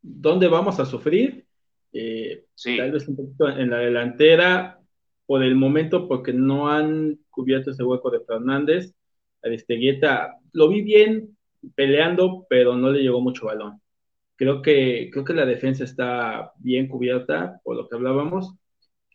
¿Dónde 0.00 0.49
vamos 0.49 0.81
a 0.81 0.87
sufrir? 0.87 1.48
Eh, 1.92 2.45
Tal 2.76 2.92
vez 2.92 3.09
un 3.09 3.16
poquito 3.16 3.49
en 3.49 3.71
la 3.71 3.78
delantera, 3.78 4.80
por 5.26 5.42
el 5.42 5.54
momento, 5.57 6.09
porque 6.09 6.33
no 6.33 6.68
han 6.71 7.18
cubierto 7.30 7.71
ese 7.71 7.85
hueco 7.85 8.11
de 8.11 8.21
Fernández. 8.21 8.95
Aristeguieta 9.42 10.37
lo 10.52 10.68
vi 10.68 10.83
bien 10.83 11.37
peleando, 11.75 12.47
pero 12.49 12.76
no 12.76 12.90
le 12.90 13.02
llegó 13.02 13.21
mucho 13.21 13.47
balón. 13.47 13.80
Creo 14.37 14.62
que, 14.62 15.11
creo 15.12 15.25
que 15.25 15.35
la 15.35 15.47
defensa 15.47 15.85
está 15.85 16.52
bien 16.59 16.88
cubierta, 16.88 17.61
por 17.64 17.76
lo 17.76 17.88
que 17.88 17.97
hablábamos. 17.97 18.54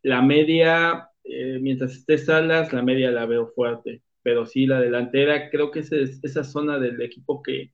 La 0.03 0.21
media, 0.21 1.09
eh, 1.23 1.59
mientras 1.61 1.93
esté 1.93 2.17
Salas, 2.17 2.73
la 2.73 2.81
media 2.83 3.11
la 3.11 3.25
veo 3.25 3.47
fuerte, 3.55 4.03
pero 4.21 4.45
sí 4.45 4.65
la 4.67 4.79
delantera, 4.81 5.49
creo 5.49 5.71
que 5.71 5.79
es 5.79 5.91
esa 5.93 6.43
zona 6.43 6.79
del 6.79 7.01
equipo 7.01 7.41
que, 7.41 7.71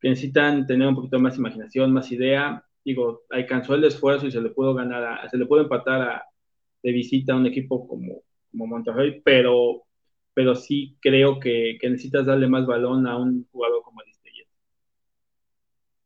que 0.00 0.08
necesitan 0.10 0.66
tener 0.66 0.88
un 0.88 0.94
poquito 0.96 1.18
más 1.20 1.38
imaginación, 1.38 1.92
más 1.92 2.10
idea. 2.12 2.64
Digo, 2.84 3.22
alcanzó 3.30 3.74
el 3.74 3.84
esfuerzo 3.84 4.26
y 4.26 4.30
se 4.30 4.40
le 4.40 4.50
pudo 4.50 4.74
ganar, 4.74 5.28
se 5.30 5.36
le 5.36 5.46
pudo 5.46 5.62
empatar 5.62 6.02
a, 6.02 6.24
de 6.82 6.92
visita 6.92 7.32
a 7.32 7.36
un 7.36 7.46
equipo 7.46 7.86
como, 7.86 8.22
como 8.50 8.66
Monterrey, 8.66 9.20
pero, 9.24 9.82
pero 10.34 10.54
sí 10.54 10.96
creo 11.00 11.38
que, 11.38 11.76
que 11.80 11.90
necesitas 11.90 12.26
darle 12.26 12.48
más 12.48 12.66
balón 12.66 13.06
a 13.06 13.16
un 13.16 13.46
jugador 13.50 13.82
como 13.82 14.00
Aristeguieta. 14.00 14.50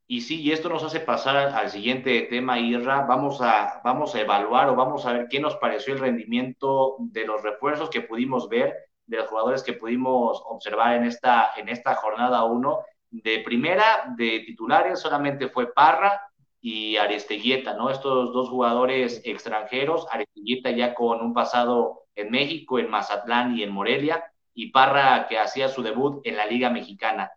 Y 0.07 0.21
sí, 0.21 0.43
y 0.43 0.53
esto 0.53 0.69
nos 0.69 0.83
hace 0.83 1.01
pasar 1.01 1.37
al, 1.37 1.71
siguiente 1.71 2.23
tema, 2.23 2.59
Irra. 2.59 3.07
Vamos 3.07 3.41
a, 3.41 3.81
vamos 3.85 4.15
a 4.15 4.21
evaluar 4.21 4.69
o 4.69 4.77
vamos 4.77 5.07
a 5.07 5.13
ver 5.13 5.29
qué 5.31 5.41
nos 5.41 5.57
pareció 5.57 5.95
el 5.95 6.01
rendimiento 6.01 6.97
de 6.99 7.27
los 7.27 7.43
refuerzos 7.43 7.89
que 7.89 8.03
pudimos 8.03 8.49
ver, 8.49 8.75
de 9.07 9.19
los 9.19 9.29
jugadores 9.29 9.63
que 9.63 9.75
pudimos 9.75 10.43
observar 10.47 10.97
en 10.97 11.05
esta, 11.05 11.51
en 11.57 11.69
esta 11.69 11.95
jornada 11.95 12.45
1 12.45 12.79
de 13.11 13.41
primera, 13.41 14.13
de 14.17 14.41
titulares, 14.41 14.99
solamente 14.99 15.49
fue 15.49 15.73
Parra 15.73 16.21
y 16.67 16.97
Aristeguieta, 16.97 17.75
¿no? 17.75 17.91
Estos 17.91 18.33
dos 18.33 18.49
jugadores 18.49 19.21
extranjeros, 19.27 20.07
Aristeguieta 20.11 20.71
ya 20.71 20.95
con 20.95 21.21
un 21.21 21.35
pasado 21.35 22.07
en 22.15 22.31
México, 22.31 22.79
en 22.79 22.89
Mazatlán 22.89 23.55
y 23.55 23.63
en 23.63 23.71
Morelia, 23.71 24.25
y 24.55 24.71
Parra 24.71 25.27
que 25.29 25.39
hacía 25.39 25.69
su 25.69 25.83
debut 25.83 26.27
en 26.27 26.39
la 26.39 26.47
Liga 26.47 26.71
Mexicana. 26.71 27.31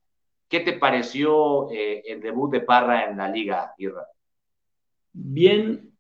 ¿Qué 0.48 0.62
te 0.62 0.72
pareció 0.72 1.70
eh, 1.72 2.04
el 2.08 2.22
debut 2.22 2.50
de 2.50 2.62
Parra 2.62 3.10
en 3.10 3.18
la 3.18 3.28
Liga, 3.28 3.74
Irra? 3.78 4.08
Bien, 5.12 5.92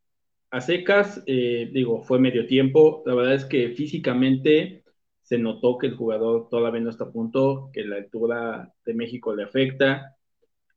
a 0.50 0.62
secas, 0.62 1.22
eh, 1.26 1.70
digo, 1.74 2.04
fue 2.04 2.20
medio 2.20 2.48
tiempo. 2.48 3.04
La 3.06 3.14
verdad 3.14 3.34
es 3.34 3.44
que 3.44 3.72
físicamente 3.72 4.86
se 5.22 5.38
notó 5.38 5.78
que 5.78 5.88
el 5.88 5.98
jugador 5.98 6.48
todavía 6.50 6.80
no 6.80 6.90
está 6.90 7.04
a 7.04 7.12
punto, 7.12 7.72
que 7.74 7.84
la 7.84 7.98
altura 7.98 8.74
de 8.86 8.94
México 8.94 9.36
le 9.36 9.44
afecta. 9.44 10.17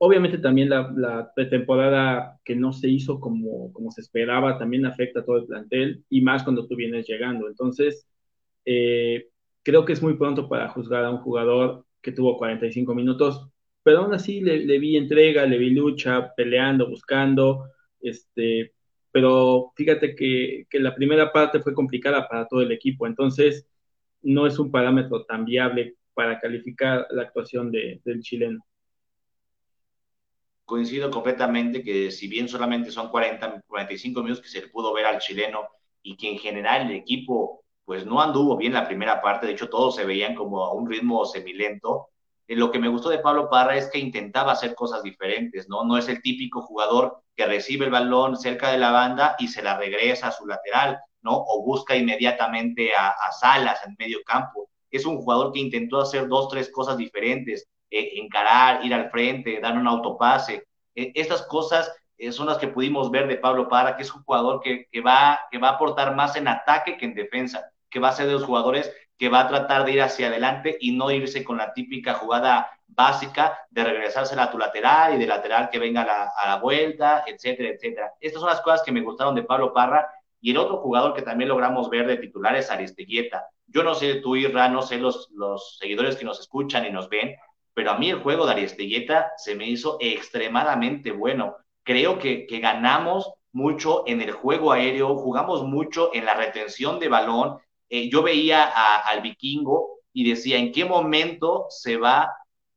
Obviamente 0.02 0.38
también 0.38 0.71
la, 0.71 1.30
pretemporada 1.35 2.40
que 2.42 2.57
no 2.57 2.73
se 2.73 2.88
hizo 2.88 3.21
como, 3.21 3.71
como 3.75 3.90
se 3.90 4.00
esperaba 4.00 4.57
también 4.59 4.87
afecta 4.87 5.21
a 5.21 5.25
todo 5.25 5.37
el 5.37 5.47
plantel 5.47 6.04
y 6.09 6.23
más 6.23 6.42
cuando 6.42 6.66
tú 6.66 6.75
vienes 6.75 7.07
llegando. 7.07 7.49
Entonces, 7.49 8.09
eh, 8.64 9.28
creo 9.62 9.85
que 9.85 9.92
es 9.92 10.02
muy 10.02 10.14
pronto 10.14 10.49
para 10.49 10.71
juzgar 10.71 11.04
a 11.04 11.11
un 11.11 11.19
jugador 11.19 11.85
que 12.00 12.12
tuvo 12.12 12.38
45 12.38 12.95
minutos, 12.95 13.47
pero 13.83 14.00
aún 14.00 14.14
así 14.14 14.40
le, 14.40 14.78
vi 14.78 14.97
entrega, 14.97 15.45
le 15.45 15.59
vi 15.59 15.71
lucha, 15.71 16.33
peleando, 16.35 16.88
buscando, 16.88 17.66
este, 18.00 18.73
pero 19.12 19.73
fíjate 19.76 20.14
que, 20.14 20.66
que 20.71 20.80
la 20.80 20.95
primera 20.95 21.30
parte 21.33 21.61
fue 21.61 21.75
complicada 21.75 22.26
para 22.26 22.47
todo 22.49 22.62
el 22.62 22.73
equipo, 22.73 23.07
entonces 23.07 23.69
no 24.23 24.47
es 24.47 24.59
un 24.59 24.71
parámetro 24.71 25.25
tan 25.26 25.45
viable 25.45 25.97
para 26.14 26.38
calificar 26.40 27.07
la 27.11 27.23
actuación 27.23 27.71
de, 27.71 28.00
del 28.04 28.21
chileno. 28.21 28.64
Coincido 30.70 31.10
completamente 31.10 31.82
que 31.82 32.12
si 32.12 32.28
bien 32.28 32.48
solamente 32.48 32.92
son 32.92 33.08
40, 33.08 33.62
45 33.66 34.22
minutos 34.22 34.40
que 34.40 34.48
se 34.48 34.60
le 34.60 34.68
pudo 34.68 34.92
ver 34.92 35.04
al 35.04 35.18
chileno 35.18 35.66
y 36.00 36.16
que 36.16 36.30
en 36.30 36.38
general 36.38 36.88
el 36.88 36.96
equipo 36.96 37.64
pues 37.84 38.06
no 38.06 38.22
anduvo 38.22 38.56
bien 38.56 38.74
la 38.74 38.86
primera 38.86 39.20
parte, 39.20 39.46
de 39.48 39.52
hecho 39.54 39.68
todos 39.68 39.96
se 39.96 40.04
veían 40.04 40.36
como 40.36 40.62
a 40.64 40.72
un 40.72 40.88
ritmo 40.88 41.24
semilento, 41.24 42.10
eh, 42.46 42.54
lo 42.54 42.70
que 42.70 42.78
me 42.78 42.86
gustó 42.86 43.08
de 43.08 43.18
Pablo 43.18 43.50
Parra 43.50 43.76
es 43.76 43.90
que 43.90 43.98
intentaba 43.98 44.52
hacer 44.52 44.76
cosas 44.76 45.02
diferentes, 45.02 45.68
¿no? 45.68 45.82
No 45.82 45.98
es 45.98 46.08
el 46.08 46.22
típico 46.22 46.62
jugador 46.62 47.20
que 47.34 47.46
recibe 47.46 47.86
el 47.86 47.90
balón 47.90 48.36
cerca 48.36 48.70
de 48.70 48.78
la 48.78 48.92
banda 48.92 49.34
y 49.40 49.48
se 49.48 49.64
la 49.64 49.76
regresa 49.76 50.28
a 50.28 50.32
su 50.32 50.46
lateral, 50.46 51.00
¿no? 51.22 51.32
O 51.34 51.64
busca 51.64 51.96
inmediatamente 51.96 52.94
a, 52.94 53.12
Salas 53.40 53.80
en 53.84 53.96
medio 53.98 54.18
campo. 54.24 54.70
Es 54.88 55.04
un 55.04 55.16
jugador 55.16 55.52
que 55.52 55.58
intentó 55.58 56.00
hacer 56.00 56.28
dos, 56.28 56.48
tres 56.48 56.70
cosas 56.70 56.96
diferentes, 56.96 57.66
eh, 57.90 58.12
encarar, 58.14 58.85
ir 58.85 58.94
al 58.94 59.11
frente, 59.11 59.61
dar 59.61 59.76
un 59.76 59.87
autopase. 59.87 60.66
Eh, 60.94 61.12
estas 61.14 61.42
cosas 61.42 61.92
eh, 62.18 62.32
son 62.32 62.47
las 62.47 62.59
que 62.59 62.68
pudimos 62.68 63.11
ver 63.11 63.26
de 63.26 63.37
Pablo 63.37 63.68
Parra, 63.68 63.97
que 63.97 64.02
es 64.02 64.14
un 64.14 64.23
jugador 64.23 64.61
que, 64.61 64.88
va, 65.00 65.40
que 65.50 65.59
va 65.59 65.70
a 65.70 65.73
aportar 65.73 66.14
más 66.14 66.37
en 66.37 66.49
ataque 66.49 66.97
que 66.97 67.06
en 67.06 67.14
defensa, 67.14 67.70
que 67.88 67.99
va 67.99 68.11
a 68.11 68.12
ser 68.12 68.26
de 68.26 68.35
los 68.35 68.44
jugadores 68.44 68.92
que 69.16 69.28
va 69.28 69.40
a 69.40 69.49
tratar 69.49 69.85
de 69.85 69.92
ir 69.92 70.02
hacia 70.02 70.28
adelante 70.28 70.78
y 70.80 70.92
no 70.92 71.11
irse 71.11 71.44
con 71.44 71.59
la 71.59 71.75
típica 71.75 72.14
jugada 72.14 72.70
básica 72.87 73.59
de 73.70 73.85
regresarse 73.85 74.38
a 74.38 74.50
tu 74.50 74.56
lateral 74.59 75.14
y 75.14 75.18
de 75.18 75.26
lateral 75.26 75.68
que 75.68 75.78
venga 75.78 76.04
la, 76.04 76.32
a 76.37 76.49
la 76.49 76.56
vuelta, 76.56 77.25
etcétera, 77.26 77.68
etcétera. 77.68 78.12
Estas 78.20 78.40
son 78.40 78.49
las 78.49 78.62
cosas 78.62 78.82
que 78.82 78.92
me 78.92 79.02
gustaron 79.02 79.35
de 79.35 79.42
Pablo 79.42 79.75
Parra 79.75 80.09
y 80.40 80.52
el 80.52 80.56
otro 80.56 80.78
jugador 80.78 81.14
que 81.14 81.23
también 81.23 81.49
logramos 81.49 81.90
ver 81.90 82.06
de 82.06 82.16
titular 82.16 82.56
es 82.56 82.70
Aristeguieta. 82.70 83.47
Yo 83.66 83.82
no 83.82 83.94
sé 83.94 84.16
tú, 84.16 84.37
Irra, 84.37 84.68
no 84.68 84.82
sé 84.82 84.99
los, 84.99 85.30
los 85.32 85.76
seguidores 85.78 86.16
que 86.16 86.25
nos 86.25 86.40
escuchan 86.40 86.87
y 86.87 86.90
nos 86.90 87.09
ven, 87.09 87.37
pero 87.74 87.92
a 87.92 87.98
mí 87.98 88.10
el 88.10 88.22
juego 88.22 88.46
de 88.46 88.52
Aristeguieta 88.52 89.32
se 89.36 89.54
me 89.54 89.66
hizo 89.66 89.96
extremadamente 90.00 91.12
bueno. 91.12 91.56
Creo 91.82 92.18
que, 92.18 92.46
ganamos 92.60 93.32
mucho 93.52 94.04
en 94.06 94.20
el 94.20 94.32
juego 94.32 94.72
aéreo, 94.72 95.16
jugamos 95.16 95.64
mucho 95.64 96.10
en 96.14 96.24
la 96.24 96.34
retención 96.34 96.98
de 96.98 97.08
balón. 97.08 97.58
Eh, 97.88 98.08
yo 98.10 98.22
veía 98.22 98.64
al 98.64 99.20
vikingo 99.22 100.00
y 100.12 100.28
decía, 100.28 100.58
¿en 100.58 100.72
qué 100.72 100.84
momento 100.84 101.66
se 101.70 101.96
va 101.96 102.32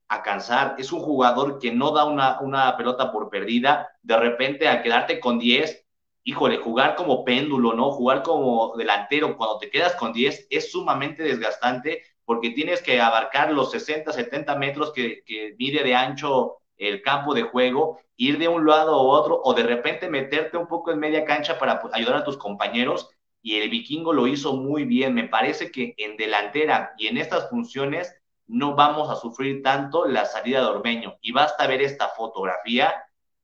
a 0.08 0.24
cansar? 0.24 0.76
Es 0.78 0.92
un 0.92 1.00
jugador 1.00 1.60
que 1.60 1.72
no 1.72 1.92
da 1.92 2.06
una, 2.06 2.40
una 2.42 2.76
pelota 2.78 3.12
por 3.12 3.30
perdida. 3.30 3.90
De 4.02 4.18
repente, 4.18 4.68
al 4.68 4.82
quedarte 4.82 5.20
con 5.20 5.40
10, 5.40 5.86
híjole, 6.24 6.58
jugar 6.58 6.96
como 6.96 7.24
péndulo, 7.24 7.74
¿no? 7.74 7.92
Jugar 7.92 8.24
como 8.24 8.76
delantero 8.78 9.38
cuando 9.38 9.58
te 9.60 9.70
quedas 9.70 9.96
con 9.96 10.14
10 10.14 10.48
es 10.50 10.72
sumamente 10.72 11.24
desgastante 11.24 12.04
porque 12.26 12.52
tienes 12.52 12.82
que 12.82 13.02
abarcar 13.02 13.52
los 13.52 13.72
60, 13.72 14.12
70 14.12 14.56
metros 14.56 14.92
que, 14.94 15.24
mide 15.58 15.84
de 15.84 15.96
ancho 15.96 16.58
el 16.78 17.02
campo 17.02 17.34
de 17.34 17.44
juego, 17.44 18.00
ir 18.18 18.38
de 18.38 18.48
un 18.48 18.66
lado 18.66 18.94
a 18.96 19.02
otro 19.02 19.42
o 19.44 19.54
de 19.54 19.64
repente 19.64 20.10
meterte 20.10 20.58
un 20.58 20.68
poco 20.68 20.92
en 20.92 21.00
media 21.00 21.26
cancha 21.26 21.60
para 21.60 21.82
pues, 21.82 21.94
ayudar 21.94 22.18
a 22.18 22.24
tus 22.24 22.38
compañeros 22.38 23.10
y 23.42 23.60
el 23.60 23.70
vikingo 23.70 24.14
lo 24.14 24.28
hizo 24.28 24.56
muy 24.56 24.86
bien. 24.86 25.14
Me 25.14 25.28
parece 25.28 25.72
que 25.72 25.94
en 25.98 26.18
delantera 26.18 26.94
y 26.98 27.08
en 27.08 27.18
estas 27.18 27.50
funciones 27.50 28.16
no 28.48 28.76
vamos 28.76 29.10
a 29.10 29.16
sufrir 29.16 29.62
tanto 29.62 30.06
la 30.06 30.26
salida 30.26 30.62
de 30.62 30.68
Ormeño. 30.68 31.18
Y 31.22 31.32
basta 31.32 31.68
ver 31.68 31.82
esta 31.82 32.10
fotografía 32.10 32.94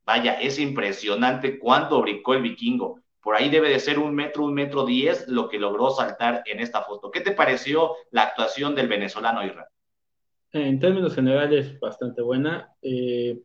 Vaya, 0.10 0.42
es 0.42 0.58
impresionante 0.58 1.60
cuánto 1.60 2.02
brincó 2.02 2.34
el 2.34 2.42
vikingo. 2.42 3.00
Por 3.22 3.36
ahí 3.36 3.50
debe 3.50 3.70
de 3.70 3.80
ser 3.80 4.00
un 4.00 4.16
metro, 4.16 4.46
un 4.46 4.54
metro 4.54 4.86
diez 4.86 5.28
lo 5.28 5.50
que 5.50 5.60
logró 5.60 5.90
saltar 5.90 6.44
en 6.46 6.60
esta 6.60 6.84
foto. 6.84 7.12
¿Qué 7.12 7.22
te 7.22 7.32
pareció 7.32 7.92
la 8.12 8.24
actuación 8.24 8.76
del 8.76 8.88
venezolano 8.88 9.46
Israel? 9.46 9.68
En 10.52 10.80
términos 10.80 11.14
generales, 11.14 11.80
bastante 11.80 12.22
buena. 12.22 12.74
Eh, 12.82 13.40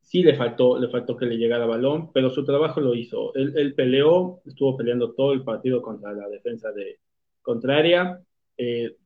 sí 0.00 0.22
le 0.22 0.36
faltó, 0.36 0.78
le 0.78 0.88
faltó 0.88 1.16
que 1.16 1.26
le 1.26 1.36
llegara 1.36 1.66
balón, 1.66 2.12
pero 2.12 2.30
su 2.30 2.44
trabajo 2.44 2.80
lo 2.80 2.94
hizo. 2.94 3.34
Él, 3.34 3.74
peleó, 3.74 4.40
estuvo 4.46 4.76
peleando 4.76 5.12
todo 5.12 5.32
el 5.32 5.42
partido 5.42 5.82
contra 5.82 6.12
la 6.12 6.28
defensa 6.28 6.70
de 6.72 7.00
contraria, 7.42 8.20
eh, 8.56 8.96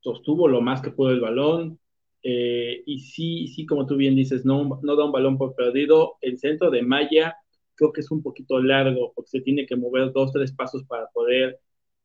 sostuvo 0.00 0.48
lo 0.48 0.60
más 0.60 0.82
que 0.82 0.90
pudo 0.90 1.10
el 1.10 1.20
balón, 1.20 1.78
eh, 2.22 2.82
y 2.84 2.98
sí, 2.98 3.46
sí, 3.48 3.64
como 3.64 3.86
tú 3.86 3.96
bien 3.96 4.16
dices, 4.16 4.44
no 4.44 4.80
da 4.82 5.04
un 5.04 5.12
balón 5.12 5.38
por 5.38 5.54
perdido. 5.54 6.16
El 6.20 6.38
centro 6.38 6.70
de 6.70 6.82
Maya 6.82 7.36
creo 7.76 7.92
que 7.92 8.00
es 8.00 8.10
un 8.10 8.22
poquito 8.22 8.60
largo 8.60 9.12
porque 9.14 9.30
se 9.30 9.40
tiene 9.40 9.66
que 9.66 9.76
mover 9.76 10.12
dos, 10.12 10.32
tres 10.32 10.52
pasos 10.52 10.84
para 10.84 11.06
poder 11.08 11.60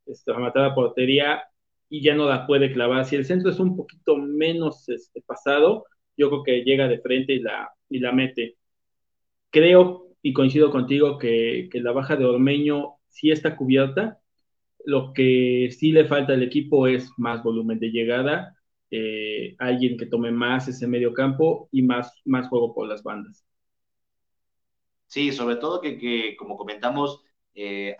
este, 0.06 0.34
matar 0.34 0.70
la 0.70 0.76
portería 0.76 1.44
y 1.90 2.02
ya 2.04 2.16
no 2.16 2.28
la 2.28 2.48
puede 2.48 2.74
clavar. 2.74 3.06
Si 3.06 3.16
el 3.16 3.26
centro 3.26 3.52
es 3.52 3.60
un 3.60 3.76
poquito 3.76 4.18
menos 4.18 4.88
este, 4.90 5.22
pasado, 5.22 5.86
yo 6.18 6.30
creo 6.30 6.44
que 6.44 6.64
llega 6.64 6.88
de 6.88 7.00
frente 7.00 7.34
y 7.34 7.40
la, 7.40 7.70
y 7.90 8.00
la 8.00 8.12
mete. 8.12 8.58
Creo 9.50 10.10
y 10.22 10.34
coincido 10.34 10.72
contigo 10.72 11.18
que, 11.18 11.70
que 11.72 11.82
la 11.82 11.92
baja 11.92 12.16
de 12.16 12.26
Ormeño 12.26 12.96
sí 13.10 13.32
está 13.32 13.56
cubierta. 13.58 14.20
Lo 14.86 15.14
que 15.14 15.70
sí 15.78 15.92
le 15.92 16.06
falta 16.06 16.34
al 16.34 16.44
equipo 16.44 16.88
es 16.88 17.12
más 17.18 17.44
volumen 17.44 17.80
de 17.80 17.92
llegada 17.92 18.56
eh, 18.92 19.56
alguien 19.58 19.98
que 19.98 20.06
tome 20.06 20.32
más 20.32 20.68
ese 20.68 20.86
medio 20.86 21.14
campo 21.14 21.70
y 21.72 21.82
más, 21.82 22.14
más 22.26 22.50
juego 22.50 22.74
por 22.76 22.88
las 22.90 23.02
bandas. 23.04 23.46
Sí, 25.12 25.34
sobre 25.34 25.58
todo 25.58 25.82
que, 25.82 26.38
como 26.38 26.56
comentamos, 26.56 27.22
eh, 27.54 27.98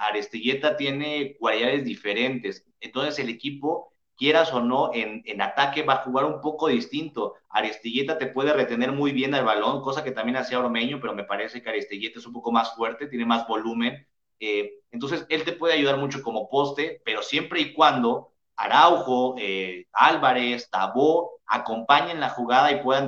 tiene 0.78 1.36
cualidades 1.38 1.84
diferentes. 1.84 2.66
Entonces 2.80 3.20
el 3.20 3.28
equipo, 3.30 3.92
quieras 4.16 4.54
o 4.54 4.62
no, 4.62 4.92
en, 4.94 5.22
en, 5.26 5.42
ataque 5.42 5.84
va 5.84 5.96
a 5.96 6.04
jugar 6.04 6.24
un 6.24 6.40
poco 6.40 6.70
distinto. 6.70 7.36
Arestilleta 7.50 8.18
te 8.18 8.28
puede 8.28 8.54
retener 8.54 8.94
muy 8.94 9.12
bien 9.12 9.36
al 9.36 9.44
balón, 9.44 9.82
cosa 9.82 10.06
que 10.06 10.12
también 10.12 10.38
hacía 10.38 10.60
Ormeño, 10.60 11.00
pero 11.02 11.14
me 11.14 11.26
parece 11.26 11.62
que 11.62 11.70
Arestilleta 11.70 12.20
es 12.20 12.26
un 12.28 12.32
poco 12.34 12.54
más 12.54 12.76
fuerte, 12.76 13.08
tiene 13.08 13.26
más 13.26 13.46
volumen. 13.46 14.08
Eh, 14.40 14.76
entonces 14.92 15.26
él 15.28 15.44
te 15.44 15.52
puede 15.52 15.74
ayudar 15.74 15.98
mucho 15.98 16.24
como 16.24 16.48
poste, 16.50 17.02
pero 17.04 17.22
siempre 17.24 17.60
y 17.60 17.74
cuando 17.74 18.32
Araujo, 18.56 19.36
eh, 19.38 19.86
Álvarez, 19.92 20.70
Tabó 20.70 21.42
acompañen 21.46 22.22
la 22.22 22.30
jugada 22.30 22.72
y 22.72 22.82
puedan 22.82 23.06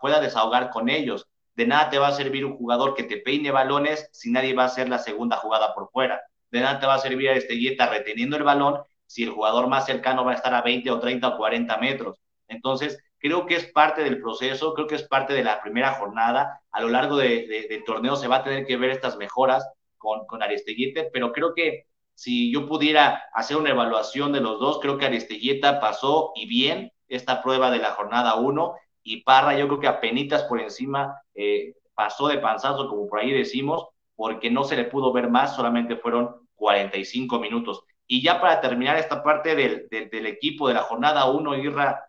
pueda 0.00 0.20
desahogar 0.20 0.70
con 0.70 0.88
ellos. 0.88 1.28
De 1.54 1.66
nada 1.66 1.90
te 1.90 1.98
va 1.98 2.08
a 2.08 2.12
servir 2.12 2.44
un 2.44 2.56
jugador 2.56 2.94
que 2.94 3.04
te 3.04 3.18
peine 3.18 3.50
balones 3.50 4.08
si 4.12 4.30
nadie 4.30 4.54
va 4.54 4.64
a 4.64 4.66
hacer 4.66 4.88
la 4.88 4.98
segunda 4.98 5.36
jugada 5.36 5.74
por 5.74 5.90
fuera. 5.90 6.22
De 6.50 6.60
nada 6.60 6.80
te 6.80 6.86
va 6.86 6.94
a 6.94 6.98
servir 6.98 7.30
a 7.30 7.34
Estelleta 7.34 7.88
reteniendo 7.88 8.36
el 8.36 8.42
balón 8.42 8.80
si 9.06 9.22
el 9.22 9.30
jugador 9.30 9.68
más 9.68 9.86
cercano 9.86 10.24
va 10.24 10.32
a 10.32 10.34
estar 10.34 10.54
a 10.54 10.62
20 10.62 10.90
o 10.90 10.98
30 10.98 11.28
o 11.28 11.36
40 11.36 11.76
metros. 11.78 12.20
Entonces, 12.48 12.98
creo 13.18 13.46
que 13.46 13.56
es 13.56 13.66
parte 13.66 14.02
del 14.02 14.20
proceso, 14.20 14.74
creo 14.74 14.86
que 14.86 14.96
es 14.96 15.04
parte 15.04 15.32
de 15.32 15.44
la 15.44 15.62
primera 15.62 15.94
jornada. 15.94 16.60
A 16.70 16.80
lo 16.80 16.88
largo 16.88 17.16
de, 17.16 17.66
del 17.68 17.84
torneo 17.84 18.16
se 18.16 18.28
va 18.28 18.36
a 18.36 18.44
tener 18.44 18.66
que 18.66 18.76
ver 18.76 18.90
estas 18.90 19.16
mejoras 19.16 19.68
con, 19.96 20.26
con 20.26 20.42
Aristeguieta, 20.42 21.04
pero 21.12 21.32
creo 21.32 21.54
que 21.54 21.86
si 22.14 22.52
yo 22.52 22.68
pudiera 22.68 23.24
hacer 23.32 23.56
una 23.56 23.70
evaluación 23.70 24.32
de 24.32 24.40
los 24.40 24.60
dos, 24.60 24.78
creo 24.80 24.98
que 24.98 25.06
Aristeguieta 25.06 25.80
pasó 25.80 26.32
y 26.34 26.46
bien 26.46 26.92
esta 27.08 27.42
prueba 27.42 27.70
de 27.70 27.78
la 27.78 27.92
jornada 27.92 28.34
1 28.36 28.74
y 29.04 29.22
Parra 29.22 29.56
yo 29.56 29.68
creo 29.68 29.80
que 29.80 29.86
apenas 29.86 30.42
por 30.44 30.60
encima 30.60 31.20
eh, 31.34 31.74
pasó 31.94 32.26
de 32.28 32.38
panzazo, 32.38 32.88
como 32.88 33.06
por 33.06 33.20
ahí 33.20 33.30
decimos, 33.30 33.86
porque 34.16 34.50
no 34.50 34.64
se 34.64 34.76
le 34.76 34.84
pudo 34.84 35.12
ver 35.12 35.28
más, 35.28 35.54
solamente 35.54 35.96
fueron 35.96 36.34
45 36.54 37.38
minutos. 37.38 37.84
Y 38.06 38.22
ya 38.22 38.40
para 38.40 38.60
terminar 38.60 38.96
esta 38.96 39.22
parte 39.22 39.54
del, 39.54 39.88
del, 39.88 40.26
equipo 40.26 40.68
de 40.68 40.74
la 40.74 40.82
jornada 40.82 41.30
1, 41.30 41.56
Irra, 41.58 42.06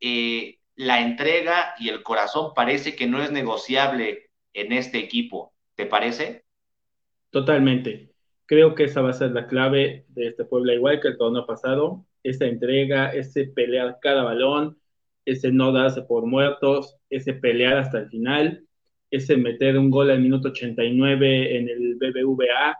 eh, 0.00 0.58
la 0.76 1.00
entrega 1.00 1.74
y 1.78 1.88
el 1.88 2.02
corazón 2.02 2.52
parece 2.54 2.94
que 2.94 3.06
no 3.06 3.22
es 3.22 3.32
negociable 3.32 4.30
en 4.52 4.72
este 4.72 4.98
equipo. 4.98 5.52
¿Te 5.74 5.86
parece? 5.86 6.44
Totalmente. 7.30 8.10
Creo 8.46 8.74
que 8.74 8.84
esa 8.84 9.02
va 9.02 9.10
a 9.10 9.14
ser 9.14 9.32
la 9.32 9.46
clave 9.46 10.06
de 10.08 10.28
este 10.28 10.44
Puebla, 10.44 10.74
igual 10.74 11.00
que 11.00 11.08
el 11.08 11.18
torneo 11.18 11.46
pasado. 11.46 12.04
Esa 12.22 12.46
entrega, 12.46 13.12
ese 13.12 13.44
pelear 13.44 13.98
cada 14.00 14.22
balón, 14.22 14.78
ese 15.30 15.52
no 15.52 15.72
darse 15.72 16.02
por 16.02 16.26
muertos, 16.26 16.96
ese 17.10 17.34
pelear 17.34 17.78
hasta 17.78 17.98
el 17.98 18.08
final, 18.08 18.66
ese 19.10 19.36
meter 19.36 19.78
un 19.78 19.90
gol 19.90 20.10
al 20.10 20.20
minuto 20.20 20.48
89 20.48 21.56
en 21.56 21.68
el 21.68 21.96
BBVA, 21.96 22.76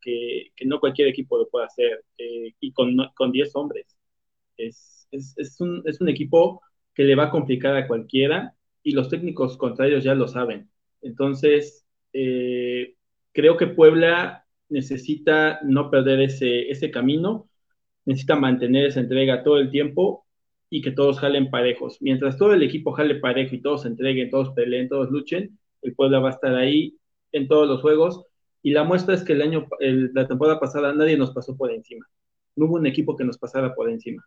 que, 0.00 0.52
que 0.56 0.64
no 0.66 0.80
cualquier 0.80 1.08
equipo 1.08 1.38
lo 1.38 1.48
puede 1.48 1.66
hacer, 1.66 2.04
eh, 2.18 2.54
y 2.60 2.72
con, 2.72 2.96
con 3.14 3.32
10 3.32 3.54
hombres. 3.56 3.86
Es, 4.56 5.08
es, 5.10 5.34
es, 5.38 5.60
un, 5.60 5.82
es 5.86 6.00
un 6.00 6.08
equipo 6.08 6.60
que 6.94 7.04
le 7.04 7.14
va 7.14 7.24
a 7.24 7.30
complicar 7.30 7.76
a 7.76 7.86
cualquiera 7.86 8.54
y 8.82 8.92
los 8.92 9.08
técnicos 9.08 9.56
contrarios 9.56 10.04
ya 10.04 10.14
lo 10.14 10.28
saben. 10.28 10.70
Entonces, 11.02 11.86
eh, 12.12 12.94
creo 13.32 13.56
que 13.56 13.66
Puebla 13.68 14.46
necesita 14.68 15.60
no 15.62 15.90
perder 15.90 16.20
ese, 16.22 16.70
ese 16.70 16.90
camino, 16.90 17.48
necesita 18.04 18.36
mantener 18.36 18.86
esa 18.86 19.00
entrega 19.00 19.42
todo 19.44 19.58
el 19.58 19.70
tiempo 19.70 20.26
y 20.74 20.80
que 20.80 20.90
todos 20.90 21.20
jalen 21.20 21.50
parejos. 21.50 21.98
Mientras 22.00 22.38
todo 22.38 22.54
el 22.54 22.62
equipo 22.62 22.92
jale 22.92 23.16
parejo 23.16 23.54
y 23.54 23.60
todos 23.60 23.82
se 23.82 23.88
entreguen, 23.88 24.30
todos 24.30 24.54
peleen, 24.54 24.88
todos 24.88 25.10
luchen, 25.10 25.58
el 25.82 25.94
Puebla 25.94 26.18
va 26.18 26.30
a 26.30 26.32
estar 26.32 26.54
ahí 26.54 26.96
en 27.30 27.46
todos 27.46 27.68
los 27.68 27.82
juegos. 27.82 28.24
Y 28.62 28.70
la 28.70 28.82
muestra 28.82 29.14
es 29.14 29.22
que 29.22 29.34
el 29.34 29.42
año, 29.42 29.66
la 29.80 30.26
temporada 30.26 30.58
pasada 30.58 30.94
nadie 30.94 31.18
nos 31.18 31.32
pasó 31.32 31.54
por 31.58 31.70
encima. 31.70 32.06
No 32.56 32.64
hubo 32.64 32.76
un 32.76 32.86
equipo 32.86 33.14
que 33.14 33.24
nos 33.24 33.36
pasara 33.36 33.74
por 33.74 33.90
encima. 33.90 34.24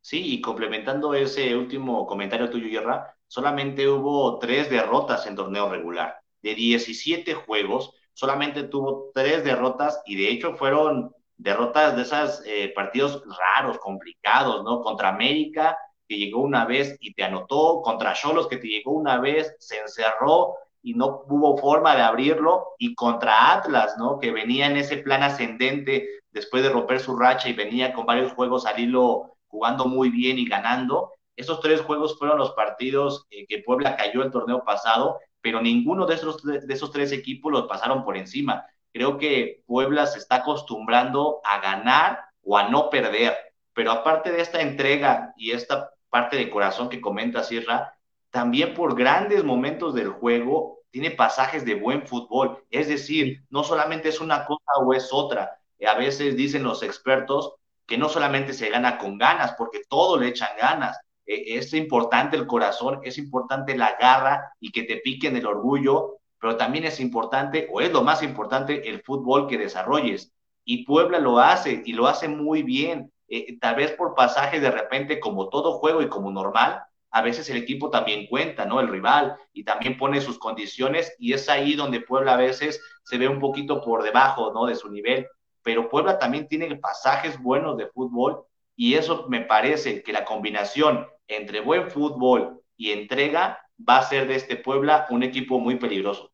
Sí, 0.00 0.34
y 0.34 0.40
complementando 0.40 1.14
ese 1.14 1.56
último 1.56 2.04
comentario 2.04 2.50
tuyo, 2.50 2.66
Yerra, 2.66 3.14
solamente 3.28 3.88
hubo 3.88 4.40
tres 4.40 4.68
derrotas 4.68 5.28
en 5.28 5.36
torneo 5.36 5.70
regular. 5.70 6.16
De 6.42 6.56
17 6.56 7.34
juegos, 7.34 7.94
solamente 8.14 8.64
tuvo 8.64 9.12
tres 9.14 9.44
derrotas 9.44 10.02
y 10.06 10.16
de 10.16 10.28
hecho 10.28 10.56
fueron 10.56 11.14
derrotas 11.42 11.96
de 11.96 12.02
esos 12.02 12.42
eh, 12.46 12.72
partidos 12.74 13.22
raros, 13.56 13.78
complicados, 13.78 14.62
¿no? 14.64 14.80
Contra 14.80 15.08
América, 15.08 15.76
que 16.08 16.16
llegó 16.16 16.42
una 16.42 16.64
vez 16.64 16.96
y 17.00 17.14
te 17.14 17.24
anotó, 17.24 17.82
contra 17.82 18.12
Cholos, 18.14 18.48
que 18.48 18.58
te 18.58 18.68
llegó 18.68 18.92
una 18.92 19.18
vez, 19.18 19.54
se 19.58 19.78
encerró 19.78 20.54
y 20.82 20.94
no 20.94 21.24
hubo 21.28 21.56
forma 21.58 21.94
de 21.94 22.02
abrirlo, 22.02 22.74
y 22.78 22.94
contra 22.94 23.52
Atlas, 23.52 23.94
¿no? 23.98 24.18
Que 24.18 24.32
venía 24.32 24.66
en 24.66 24.76
ese 24.76 24.98
plan 24.98 25.22
ascendente 25.22 26.08
después 26.30 26.62
de 26.62 26.70
romper 26.70 27.00
su 27.00 27.16
racha 27.16 27.48
y 27.48 27.52
venía 27.52 27.92
con 27.92 28.06
varios 28.06 28.32
juegos 28.32 28.66
al 28.66 28.80
hilo 28.80 29.36
jugando 29.46 29.86
muy 29.86 30.10
bien 30.10 30.38
y 30.38 30.48
ganando. 30.48 31.12
Esos 31.36 31.60
tres 31.60 31.80
juegos 31.82 32.18
fueron 32.18 32.38
los 32.38 32.52
partidos 32.52 33.26
eh, 33.30 33.46
que 33.46 33.62
Puebla 33.62 33.96
cayó 33.96 34.22
el 34.22 34.30
torneo 34.30 34.64
pasado, 34.64 35.18
pero 35.40 35.60
ninguno 35.60 36.06
de 36.06 36.14
esos, 36.14 36.42
de 36.42 36.72
esos 36.72 36.90
tres 36.90 37.12
equipos 37.12 37.52
los 37.52 37.66
pasaron 37.66 38.04
por 38.04 38.16
encima. 38.16 38.64
Creo 38.92 39.18
que 39.18 39.62
Puebla 39.66 40.06
se 40.06 40.18
está 40.18 40.36
acostumbrando 40.36 41.40
a 41.44 41.60
ganar 41.60 42.20
o 42.42 42.58
a 42.58 42.68
no 42.68 42.90
perder. 42.90 43.36
Pero 43.72 43.90
aparte 43.90 44.30
de 44.30 44.42
esta 44.42 44.60
entrega 44.60 45.32
y 45.36 45.52
esta 45.52 45.90
parte 46.10 46.36
de 46.36 46.50
corazón 46.50 46.88
que 46.88 47.00
comenta 47.00 47.42
Sierra, 47.42 47.94
también 48.30 48.74
por 48.74 48.94
grandes 48.94 49.44
momentos 49.44 49.94
del 49.94 50.08
juego 50.08 50.80
tiene 50.90 51.10
pasajes 51.10 51.64
de 51.64 51.74
buen 51.74 52.06
fútbol. 52.06 52.62
Es 52.70 52.88
decir, 52.88 53.42
no 53.48 53.64
solamente 53.64 54.10
es 54.10 54.20
una 54.20 54.44
cosa 54.44 54.72
o 54.84 54.92
es 54.92 55.08
otra. 55.10 55.58
A 55.86 55.94
veces 55.94 56.36
dicen 56.36 56.62
los 56.62 56.82
expertos 56.82 57.54
que 57.86 57.98
no 57.98 58.08
solamente 58.08 58.52
se 58.52 58.70
gana 58.70 58.98
con 58.98 59.18
ganas, 59.18 59.52
porque 59.52 59.82
todo 59.88 60.18
le 60.18 60.28
echan 60.28 60.50
ganas. 60.58 60.98
E, 61.26 61.56
es 61.56 61.72
importante 61.74 62.36
el 62.36 62.46
corazón, 62.46 63.00
es 63.04 63.18
importante 63.18 63.76
la 63.76 63.96
garra 63.98 64.52
y 64.60 64.70
que 64.70 64.84
te 64.84 64.98
piquen 64.98 65.36
el 65.36 65.46
orgullo 65.46 66.18
pero 66.42 66.56
también 66.56 66.84
es 66.84 66.98
importante, 66.98 67.68
o 67.70 67.80
es 67.80 67.92
lo 67.92 68.02
más 68.02 68.20
importante, 68.20 68.88
el 68.90 69.00
fútbol 69.04 69.46
que 69.46 69.56
desarrolles. 69.56 70.34
Y 70.64 70.84
Puebla 70.84 71.20
lo 71.20 71.38
hace, 71.38 71.84
y 71.86 71.92
lo 71.92 72.08
hace 72.08 72.26
muy 72.26 72.64
bien. 72.64 73.12
Eh, 73.28 73.60
tal 73.60 73.76
vez 73.76 73.92
por 73.92 74.16
pasaje 74.16 74.58
de 74.58 74.72
repente, 74.72 75.20
como 75.20 75.50
todo 75.50 75.74
juego 75.74 76.02
y 76.02 76.08
como 76.08 76.32
normal, 76.32 76.82
a 77.12 77.22
veces 77.22 77.48
el 77.48 77.58
equipo 77.58 77.90
también 77.90 78.26
cuenta, 78.26 78.64
¿no? 78.64 78.80
El 78.80 78.88
rival, 78.88 79.36
y 79.52 79.62
también 79.62 79.96
pone 79.96 80.20
sus 80.20 80.36
condiciones, 80.36 81.14
y 81.16 81.32
es 81.32 81.48
ahí 81.48 81.74
donde 81.74 82.00
Puebla 82.00 82.34
a 82.34 82.38
veces 82.38 82.82
se 83.04 83.18
ve 83.18 83.28
un 83.28 83.38
poquito 83.38 83.80
por 83.80 84.02
debajo, 84.02 84.52
¿no? 84.52 84.66
De 84.66 84.74
su 84.74 84.90
nivel. 84.90 85.28
Pero 85.62 85.88
Puebla 85.88 86.18
también 86.18 86.48
tiene 86.48 86.74
pasajes 86.74 87.40
buenos 87.40 87.76
de 87.76 87.86
fútbol, 87.86 88.42
y 88.74 88.94
eso 88.94 89.26
me 89.28 89.42
parece 89.42 90.02
que 90.02 90.12
la 90.12 90.24
combinación 90.24 91.06
entre 91.28 91.60
buen 91.60 91.88
fútbol 91.88 92.60
y 92.76 92.90
entrega 92.90 93.60
va 93.88 93.98
a 93.98 94.02
ser 94.02 94.26
de 94.26 94.34
este 94.34 94.56
Puebla 94.56 95.06
un 95.10 95.22
equipo 95.22 95.60
muy 95.60 95.76
peligroso. 95.76 96.31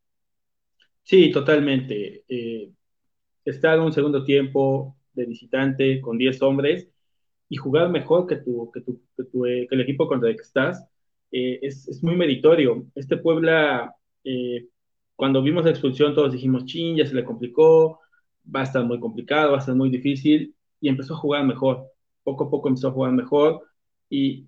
Sí, 1.08 1.30
totalmente. 1.32 2.24
Eh, 2.28 2.70
estar 3.44 3.80
un 3.80 3.92
segundo 3.92 4.24
tiempo 4.24 4.96
de 5.14 5.26
visitante 5.26 6.00
con 6.02 6.18
10 6.18 6.42
hombres 6.42 6.88
y 7.48 7.56
jugar 7.56 7.90
mejor 7.90 8.26
que, 8.26 8.36
tu, 8.36 8.70
que, 8.72 8.82
tu, 8.82 9.00
que, 9.16 9.22
eh, 9.62 9.68
el 9.70 9.80
equipo 9.80 10.06
contra 10.08 10.28
el 10.30 10.36
que 10.36 10.42
estás 10.42 10.84
eh, 11.32 11.60
es, 11.62 12.02
muy 12.02 12.14
meritorio. 12.16 12.86
Este 12.94 13.16
Puebla, 13.16 13.94
cuando 15.16 15.42
vimos 15.42 15.64
la 15.64 15.70
expulsión, 15.70 16.14
todos 16.14 16.32
dijimos, 16.32 16.66
ching, 16.66 16.96
ya 16.96 17.06
se 17.06 17.14
le 17.14 17.24
complicó, 17.24 18.00
va 18.54 18.60
a 18.60 18.64
estar 18.64 18.84
muy 18.84 19.00
complicado, 19.00 19.52
va 19.52 19.56
a 19.58 19.60
estar 19.60 19.74
muy 19.74 19.90
difícil, 19.90 20.54
y 20.80 20.88
empezó 20.90 21.14
a 21.14 21.18
jugar 21.18 21.44
mejor. 21.46 21.86
Poco 22.22 22.44
a 22.44 22.50
poco 22.50 22.68
empezó 22.68 22.88
a 22.88 22.92
jugar 22.92 23.12
mejor, 23.12 23.62
y, 24.10 24.46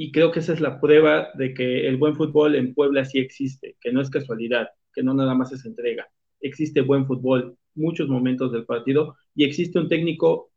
y 0.00 0.12
creo 0.12 0.30
que 0.30 0.38
esa 0.38 0.52
es 0.52 0.60
la 0.60 0.80
prueba 0.80 1.30
de 1.34 1.52
que 1.52 1.88
el 1.88 1.96
buen 1.96 2.14
fútbol 2.14 2.54
en 2.54 2.72
Puebla 2.72 3.04
sí 3.04 3.18
existe, 3.18 3.76
que 3.80 3.92
no 3.92 4.00
es 4.00 4.08
casualidad 4.08 4.68
que 4.94 5.02
no 5.02 5.12
nada 5.12 5.34
más 5.34 5.52
es 5.52 5.64
entrega. 5.64 6.08
Existe 6.40 6.82
buen 6.82 7.06
fútbol, 7.06 7.56
muchos 7.74 8.08
momentos 8.08 8.52
del 8.52 8.64
partido 8.64 9.16
y 9.34 9.44
existe 9.44 9.78
un 9.78 9.88
técnico 9.88 10.50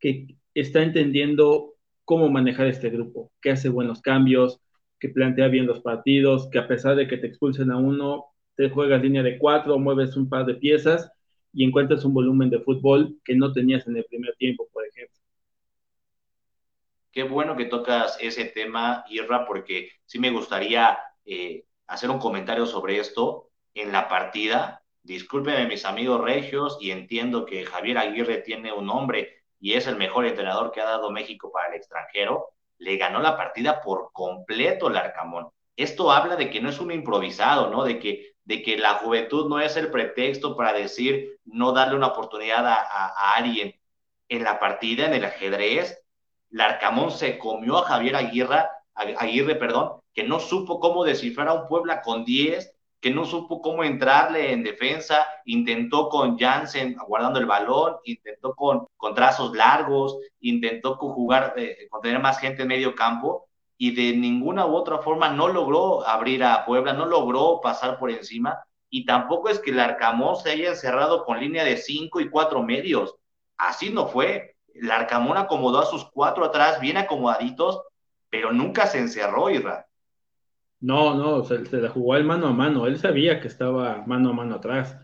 que 0.00 0.36
está 0.54 0.82
entendiendo 0.82 1.74
cómo 2.04 2.30
manejar 2.30 2.68
este 2.68 2.88
grupo, 2.88 3.32
que 3.42 3.50
hace 3.50 3.68
buenos 3.68 4.00
cambios, 4.00 4.60
que 4.98 5.10
plantea 5.10 5.48
bien 5.48 5.66
los 5.66 5.80
partidos, 5.80 6.48
que 6.50 6.58
a 6.58 6.66
pesar 6.66 6.96
de 6.96 7.06
que 7.06 7.18
te 7.18 7.26
expulsen 7.26 7.70
a 7.70 7.76
uno, 7.76 8.26
te 8.54 8.70
juegas 8.70 9.02
línea 9.02 9.22
de 9.22 9.38
cuatro, 9.38 9.78
mueves 9.78 10.16
un 10.16 10.28
par 10.30 10.46
de 10.46 10.54
piezas 10.54 11.10
y 11.52 11.64
encuentras 11.64 12.04
un 12.06 12.14
volumen 12.14 12.48
de 12.48 12.60
fútbol 12.60 13.18
que 13.24 13.34
no 13.34 13.52
tenías 13.52 13.86
en 13.86 13.98
el 13.98 14.04
primer 14.04 14.34
tiempo, 14.36 14.66
por 14.72 14.86
ejemplo. 14.86 15.15
Qué 17.16 17.22
bueno 17.22 17.56
que 17.56 17.64
tocas 17.64 18.18
ese 18.20 18.44
tema, 18.44 19.02
Irra, 19.08 19.46
porque 19.46 19.90
sí 20.04 20.18
me 20.18 20.28
gustaría 20.28 20.98
eh, 21.24 21.64
hacer 21.86 22.10
un 22.10 22.18
comentario 22.18 22.66
sobre 22.66 22.98
esto 22.98 23.48
en 23.72 23.90
la 23.90 24.06
partida. 24.06 24.82
Discúlpenme 25.02 25.66
mis 25.66 25.86
amigos 25.86 26.20
regios 26.20 26.76
y 26.78 26.90
entiendo 26.90 27.46
que 27.46 27.64
Javier 27.64 27.96
Aguirre 27.96 28.42
tiene 28.42 28.70
un 28.70 28.84
nombre 28.84 29.44
y 29.58 29.72
es 29.72 29.86
el 29.86 29.96
mejor 29.96 30.26
entrenador 30.26 30.72
que 30.72 30.82
ha 30.82 30.84
dado 30.84 31.10
México 31.10 31.50
para 31.50 31.68
el 31.68 31.76
extranjero. 31.76 32.50
Le 32.76 32.98
ganó 32.98 33.22
la 33.22 33.34
partida 33.34 33.80
por 33.80 34.10
completo 34.12 34.88
el 34.88 34.98
Arcamón. 34.98 35.48
Esto 35.74 36.12
habla 36.12 36.36
de 36.36 36.50
que 36.50 36.60
no 36.60 36.68
es 36.68 36.78
un 36.80 36.92
improvisado, 36.92 37.70
¿no? 37.70 37.84
De 37.84 37.98
que, 37.98 38.34
de 38.44 38.60
que 38.62 38.76
la 38.76 38.96
juventud 38.96 39.48
no 39.48 39.58
es 39.58 39.74
el 39.78 39.90
pretexto 39.90 40.54
para 40.54 40.74
decir 40.74 41.38
no 41.46 41.72
darle 41.72 41.96
una 41.96 42.08
oportunidad 42.08 42.66
a, 42.66 43.32
alguien. 43.36 43.74
En 44.28 44.44
la 44.44 44.58
partida, 44.58 45.06
en 45.06 45.14
el 45.14 45.24
ajedrez, 45.24 46.05
Larcamón 46.56 47.10
se 47.10 47.38
comió 47.38 47.78
a 47.78 47.82
Javier 47.82 48.16
Aguirre, 48.16 48.64
Aguirre, 48.94 49.56
perdón, 49.56 50.00
que 50.14 50.24
no 50.24 50.40
supo 50.40 50.80
cómo 50.80 51.04
descifrar 51.04 51.48
a 51.48 51.54
un 51.54 51.68
Puebla 51.68 52.02
con 52.02 52.24
10 52.24 52.72
que 52.98 53.10
no 53.10 53.24
supo 53.24 53.60
cómo 53.60 53.84
entrarle 53.84 54.52
en 54.52 54.64
defensa, 54.64 55.26
intentó 55.44 56.08
con 56.08 56.38
Jansen 56.38 56.96
guardando 57.06 57.38
el 57.38 57.46
balón, 57.46 57.96
intentó 58.04 58.54
con, 58.54 58.86
con 58.96 59.14
trazos 59.14 59.54
largos, 59.54 60.18
intentó 60.40 60.96
con 60.96 61.12
jugar, 61.12 61.54
eh, 61.56 61.86
con 61.90 62.00
tener 62.00 62.20
más 62.20 62.40
gente 62.40 62.62
en 62.62 62.68
medio 62.68 62.94
campo, 62.94 63.46
y 63.76 63.94
de 63.94 64.16
ninguna 64.16 64.66
u 64.66 64.74
otra 64.74 64.98
forma 64.98 65.28
no 65.28 65.48
logró 65.48 66.06
abrir 66.06 66.42
a 66.42 66.64
Puebla, 66.64 66.94
no 66.94 67.04
logró 67.04 67.60
pasar 67.60 67.98
por 67.98 68.10
encima 68.10 68.58
y 68.90 69.04
tampoco 69.04 69.50
es 69.50 69.58
que 69.58 69.70
el 69.70 69.80
Arcamón 69.80 70.36
se 70.36 70.50
haya 70.50 70.70
encerrado 70.70 71.24
con 71.24 71.38
línea 71.38 71.64
de 71.64 71.76
cinco 71.76 72.20
y 72.20 72.30
cuatro 72.30 72.62
medios. 72.62 73.14
Así 73.58 73.90
no 73.90 74.06
fue. 74.06 74.55
El 74.80 74.90
Arcamón 74.90 75.36
acomodó 75.36 75.80
a 75.80 75.86
sus 75.86 76.04
cuatro 76.10 76.44
atrás, 76.44 76.80
bien 76.80 76.96
acomodaditos, 76.96 77.82
pero 78.30 78.52
nunca 78.52 78.86
se 78.86 78.98
encerró, 78.98 79.50
Irra. 79.50 79.86
No, 80.80 81.14
no, 81.14 81.44
se, 81.44 81.64
se 81.66 81.80
la 81.80 81.88
jugó 81.90 82.16
el 82.16 82.24
mano 82.24 82.48
a 82.48 82.52
mano. 82.52 82.86
Él 82.86 82.98
sabía 82.98 83.40
que 83.40 83.48
estaba 83.48 84.04
mano 84.06 84.30
a 84.30 84.32
mano 84.34 84.56
atrás. 84.56 84.96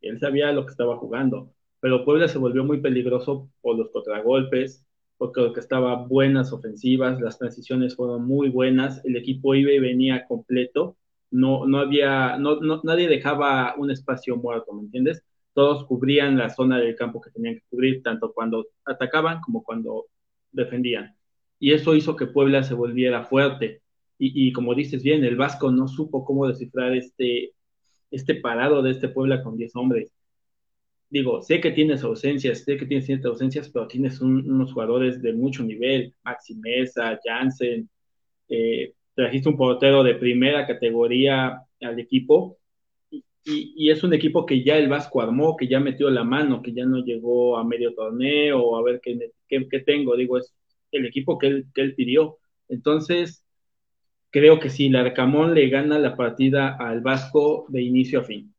Él 0.00 0.18
sabía 0.18 0.52
lo 0.52 0.64
que 0.64 0.70
estaba 0.72 0.96
jugando. 0.96 1.52
Pero 1.80 2.04
Puebla 2.04 2.28
se 2.28 2.38
volvió 2.38 2.64
muy 2.64 2.80
peligroso 2.80 3.50
por 3.60 3.76
los 3.76 3.90
contragolpes, 3.90 4.86
porque 5.16 5.52
que 5.52 5.60
estaba 5.60 6.06
buenas 6.06 6.52
ofensivas, 6.52 7.20
las 7.20 7.38
transiciones 7.38 7.96
fueron 7.96 8.24
muy 8.26 8.48
buenas, 8.50 9.04
el 9.04 9.16
equipo 9.16 9.54
iba 9.54 9.72
y 9.72 9.78
venía 9.80 10.26
completo, 10.26 10.96
no, 11.30 11.66
no 11.66 11.78
había, 11.78 12.38
no, 12.38 12.60
no, 12.60 12.80
nadie 12.84 13.08
dejaba 13.08 13.74
un 13.76 13.90
espacio 13.90 14.36
muerto, 14.36 14.72
¿me 14.72 14.82
entiendes? 14.82 15.24
Todos 15.58 15.84
cubrían 15.86 16.38
la 16.38 16.50
zona 16.50 16.78
del 16.78 16.94
campo 16.94 17.20
que 17.20 17.32
tenían 17.32 17.56
que 17.56 17.64
cubrir, 17.68 18.00
tanto 18.00 18.32
cuando 18.32 18.68
atacaban 18.84 19.40
como 19.40 19.64
cuando 19.64 20.06
defendían. 20.52 21.16
Y 21.58 21.72
eso 21.72 21.96
hizo 21.96 22.14
que 22.14 22.28
Puebla 22.28 22.62
se 22.62 22.74
volviera 22.74 23.24
fuerte. 23.24 23.82
Y, 24.20 24.52
como 24.52 24.76
dices 24.76 25.02
bien, 25.02 25.24
el 25.24 25.34
Vasco 25.34 25.72
no 25.72 25.88
supo 25.88 26.24
cómo 26.24 26.46
descifrar 26.46 26.94
este, 26.94 27.54
este 28.12 28.36
parado 28.36 28.82
de 28.82 28.92
este 28.92 29.08
Puebla 29.08 29.42
con 29.42 29.56
10 29.56 29.74
hombres 29.74 30.12
digo, 31.10 31.42
sé 31.42 31.60
que 31.60 31.70
tienes 31.70 32.04
ausencias, 32.04 32.64
sé 32.64 32.76
que 32.76 32.86
tienes 32.86 33.06
ciertas 33.06 33.30
ausencias, 33.30 33.68
pero 33.70 33.88
tienes 33.88 34.20
unos 34.20 34.72
jugadores 34.72 35.22
de 35.22 35.32
mucho 35.32 35.62
nivel, 35.62 36.14
Maxi 36.22 36.54
Mesa, 36.54 37.18
Jansen, 37.24 37.88
eh, 38.48 38.92
trajiste 39.14 39.48
un 39.48 39.56
portero 39.56 40.04
de 40.04 40.14
primera 40.14 40.66
categoría 40.66 41.62
al 41.80 41.98
equipo, 41.98 42.57
y, 43.44 43.90
es 43.90 44.02
un 44.04 44.12
equipo 44.14 44.44
que 44.44 44.62
ya 44.62 44.76
el 44.76 44.88
Vasco 44.88 45.22
armó, 45.22 45.56
que 45.56 45.68
ya 45.68 45.80
metió 45.80 46.10
la 46.10 46.24
mano, 46.24 46.62
que 46.62 46.72
ya 46.72 46.84
no 46.84 46.98
llegó 46.98 47.56
a 47.56 47.64
medio 47.64 47.94
torneo, 47.94 48.76
a 48.76 48.82
ver 48.82 49.00
qué, 49.02 49.18
qué, 49.48 49.66
qué 49.70 49.80
tengo, 49.80 50.16
digo, 50.16 50.38
es 50.38 50.54
el 50.92 51.06
equipo 51.06 51.38
que 51.38 51.46
él, 51.48 51.66
que 51.74 51.82
él 51.82 51.94
pidió. 51.94 52.38
Entonces, 52.68 53.44
creo 54.30 54.60
que 54.60 54.70
si 54.70 54.86
el 54.86 54.96
Arcamón 54.96 55.54
le 55.54 55.68
gana 55.68 55.98
la 55.98 56.16
partida 56.16 56.76
al 56.78 57.00
Vasco 57.00 57.66
de 57.68 57.82
inicio 57.82 58.20
a 58.20 58.24
fin. 58.24 58.54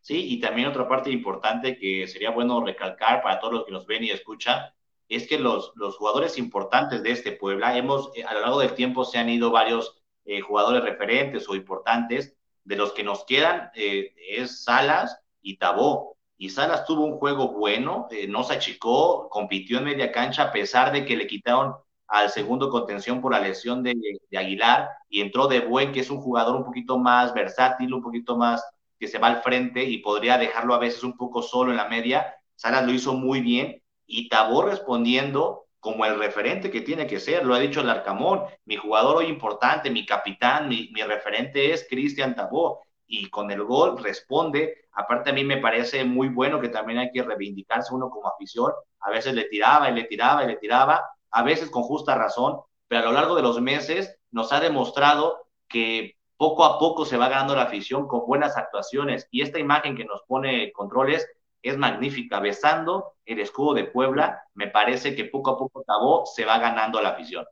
¿sí? 0.00 0.34
Y 0.34 0.40
también 0.40 0.68
otra 0.68 0.88
parte 0.88 1.10
importante 1.10 1.76
que 1.76 2.06
sería 2.06 2.30
bueno 2.30 2.64
recalcar 2.64 3.22
para 3.22 3.40
todos 3.40 3.54
los 3.54 3.64
que 3.64 3.72
nos 3.72 3.86
ven 3.86 4.04
y 4.04 4.10
escuchan, 4.10 4.70
es 5.08 5.26
que 5.26 5.38
los, 5.38 5.72
los 5.74 5.96
jugadores 5.96 6.38
importantes 6.38 7.02
de 7.02 7.10
este 7.10 7.32
Puebla, 7.32 7.76
hemos, 7.76 8.10
eh, 8.16 8.22
a 8.24 8.34
lo 8.34 8.40
largo 8.40 8.60
del 8.60 8.74
tiempo 8.74 9.04
se 9.04 9.18
han 9.18 9.28
ido 9.28 9.50
varios 9.50 10.00
eh, 10.24 10.40
jugadores 10.40 10.82
referentes 10.82 11.48
o 11.48 11.56
importantes, 11.56 12.35
de 12.66 12.76
los 12.76 12.92
que 12.92 13.04
nos 13.04 13.24
quedan 13.24 13.70
eh, 13.74 14.12
es 14.28 14.64
Salas 14.64 15.18
y 15.40 15.56
Tabó. 15.56 16.16
Y 16.36 16.50
Salas 16.50 16.84
tuvo 16.84 17.04
un 17.04 17.18
juego 17.18 17.52
bueno, 17.52 18.08
eh, 18.10 18.26
no 18.26 18.44
se 18.44 18.54
achicó, 18.54 19.28
compitió 19.30 19.78
en 19.78 19.84
media 19.84 20.12
cancha 20.12 20.44
a 20.44 20.52
pesar 20.52 20.92
de 20.92 21.06
que 21.06 21.16
le 21.16 21.26
quitaron 21.26 21.74
al 22.08 22.30
segundo 22.30 22.68
contención 22.68 23.20
por 23.20 23.32
la 23.32 23.40
lesión 23.40 23.82
de, 23.82 23.94
de 24.30 24.38
Aguilar 24.38 24.90
y 25.08 25.20
entró 25.20 25.46
de 25.46 25.60
buen, 25.60 25.92
que 25.92 26.00
es 26.00 26.10
un 26.10 26.20
jugador 26.20 26.56
un 26.56 26.64
poquito 26.64 26.98
más 26.98 27.32
versátil, 27.32 27.94
un 27.94 28.02
poquito 28.02 28.36
más 28.36 28.62
que 28.98 29.08
se 29.08 29.18
va 29.18 29.28
al 29.28 29.42
frente 29.42 29.84
y 29.84 29.98
podría 29.98 30.36
dejarlo 30.36 30.74
a 30.74 30.78
veces 30.78 31.04
un 31.04 31.16
poco 31.16 31.42
solo 31.42 31.70
en 31.70 31.76
la 31.76 31.88
media. 31.88 32.34
Salas 32.56 32.84
lo 32.84 32.92
hizo 32.92 33.14
muy 33.14 33.40
bien 33.40 33.80
y 34.06 34.28
Tabó 34.28 34.62
respondiendo 34.62 35.65
como 35.86 36.04
el 36.04 36.18
referente 36.18 36.68
que 36.68 36.80
tiene 36.80 37.06
que 37.06 37.20
ser, 37.20 37.46
lo 37.46 37.54
ha 37.54 37.60
dicho 37.60 37.80
el 37.80 37.88
Arcamón, 37.88 38.42
mi 38.64 38.74
jugador 38.74 39.18
hoy 39.18 39.26
importante, 39.26 39.88
mi 39.88 40.04
capitán, 40.04 40.68
mi, 40.68 40.90
mi 40.92 41.00
referente 41.02 41.72
es 41.72 41.86
Cristian 41.88 42.34
Tabó 42.34 42.80
y 43.06 43.30
con 43.30 43.52
el 43.52 43.62
gol 43.62 43.96
responde, 44.02 44.88
aparte 44.90 45.30
a 45.30 45.32
mí 45.32 45.44
me 45.44 45.58
parece 45.58 46.04
muy 46.04 46.28
bueno 46.28 46.60
que 46.60 46.70
también 46.70 46.98
hay 46.98 47.12
que 47.12 47.22
reivindicarse 47.22 47.94
uno 47.94 48.10
como 48.10 48.26
afición, 48.26 48.72
a 48.98 49.10
veces 49.12 49.34
le 49.34 49.44
tiraba 49.44 49.88
y 49.88 49.94
le 49.94 50.02
tiraba 50.02 50.42
y 50.42 50.48
le 50.48 50.56
tiraba, 50.56 51.08
a 51.30 51.42
veces 51.44 51.70
con 51.70 51.84
justa 51.84 52.16
razón, 52.16 52.58
pero 52.88 53.02
a 53.02 53.04
lo 53.04 53.12
largo 53.12 53.36
de 53.36 53.42
los 53.42 53.60
meses 53.60 54.18
nos 54.32 54.52
ha 54.52 54.58
demostrado 54.58 55.46
que 55.68 56.16
poco 56.36 56.64
a 56.64 56.80
poco 56.80 57.04
se 57.04 57.16
va 57.16 57.28
ganando 57.28 57.54
la 57.54 57.62
afición 57.62 58.08
con 58.08 58.26
buenas 58.26 58.56
actuaciones 58.56 59.28
y 59.30 59.42
esta 59.42 59.60
imagen 59.60 59.96
que 59.96 60.04
nos 60.04 60.24
pone 60.24 60.72
Controles 60.72 61.28
es 61.68 61.78
magnífica, 61.78 62.40
besando 62.40 63.14
el 63.24 63.40
escudo 63.40 63.74
de 63.74 63.84
Puebla, 63.84 64.40
me 64.54 64.68
parece 64.68 65.14
que 65.14 65.24
poco 65.24 65.50
a 65.50 65.58
poco 65.58 65.82
Tabó 65.84 66.24
se 66.26 66.44
va 66.44 66.58
ganando 66.58 67.00
la 67.00 67.10
afición. 67.10 67.44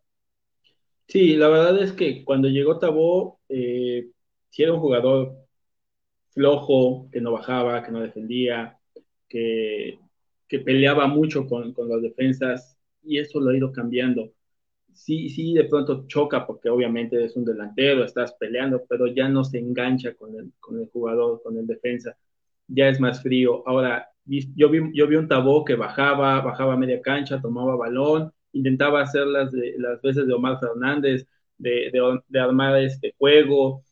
Sí, 1.06 1.36
la 1.36 1.48
verdad 1.48 1.82
es 1.82 1.92
que 1.92 2.24
cuando 2.24 2.48
llegó 2.48 2.78
Tabó, 2.78 3.40
eh, 3.48 4.10
si 4.50 4.62
era 4.62 4.72
un 4.72 4.80
jugador 4.80 5.36
flojo, 6.30 7.08
que 7.12 7.20
no 7.20 7.32
bajaba, 7.32 7.82
que 7.82 7.92
no 7.92 8.00
defendía, 8.00 8.78
que, 9.28 9.98
que 10.48 10.60
peleaba 10.60 11.06
mucho 11.06 11.46
con, 11.46 11.72
con 11.72 11.88
las 11.88 12.02
defensas, 12.02 12.78
y 13.02 13.18
eso 13.18 13.40
lo 13.40 13.50
ha 13.50 13.56
ido 13.56 13.72
cambiando 13.72 14.30
sí, 14.94 15.28
sí, 15.28 15.54
de 15.54 15.64
pronto 15.64 16.06
choca 16.06 16.46
porque 16.46 16.70
obviamente 16.70 17.22
es 17.24 17.36
un 17.36 17.44
delantero, 17.44 18.04
estás 18.04 18.34
peleando, 18.34 18.84
pero 18.88 19.06
ya 19.08 19.28
no 19.28 19.44
se 19.44 19.58
engancha 19.58 20.14
con 20.14 20.34
el, 20.36 20.52
con 20.60 20.80
el 20.80 20.88
jugador, 20.90 21.42
con 21.42 21.58
el 21.58 21.66
defensa, 21.66 22.16
ya 22.68 22.88
es 22.88 23.00
más 23.00 23.22
frío. 23.22 23.62
Ahora, 23.66 24.08
yo 24.26 24.68
vi, 24.70 24.78
un 24.78 25.28
tabó 25.28 25.64
que 25.64 25.74
bajaba, 25.74 26.40
bajaba 26.40 26.76
media 26.76 27.00
cancha, 27.02 27.40
tomaba 27.40 27.76
balón, 27.76 28.32
intentaba 28.52 29.02
hacer 29.02 29.26
las, 29.26 29.52
de, 29.52 29.74
las 29.78 30.00
veces 30.02 30.26
de 30.26 30.32
Omar 30.34 30.58
Fernández, 30.60 31.26
de, 31.58 31.90
de, 31.92 32.20
de 32.28 32.40
armar 32.40 32.76
este 32.82 33.14
juego, 33.18 33.82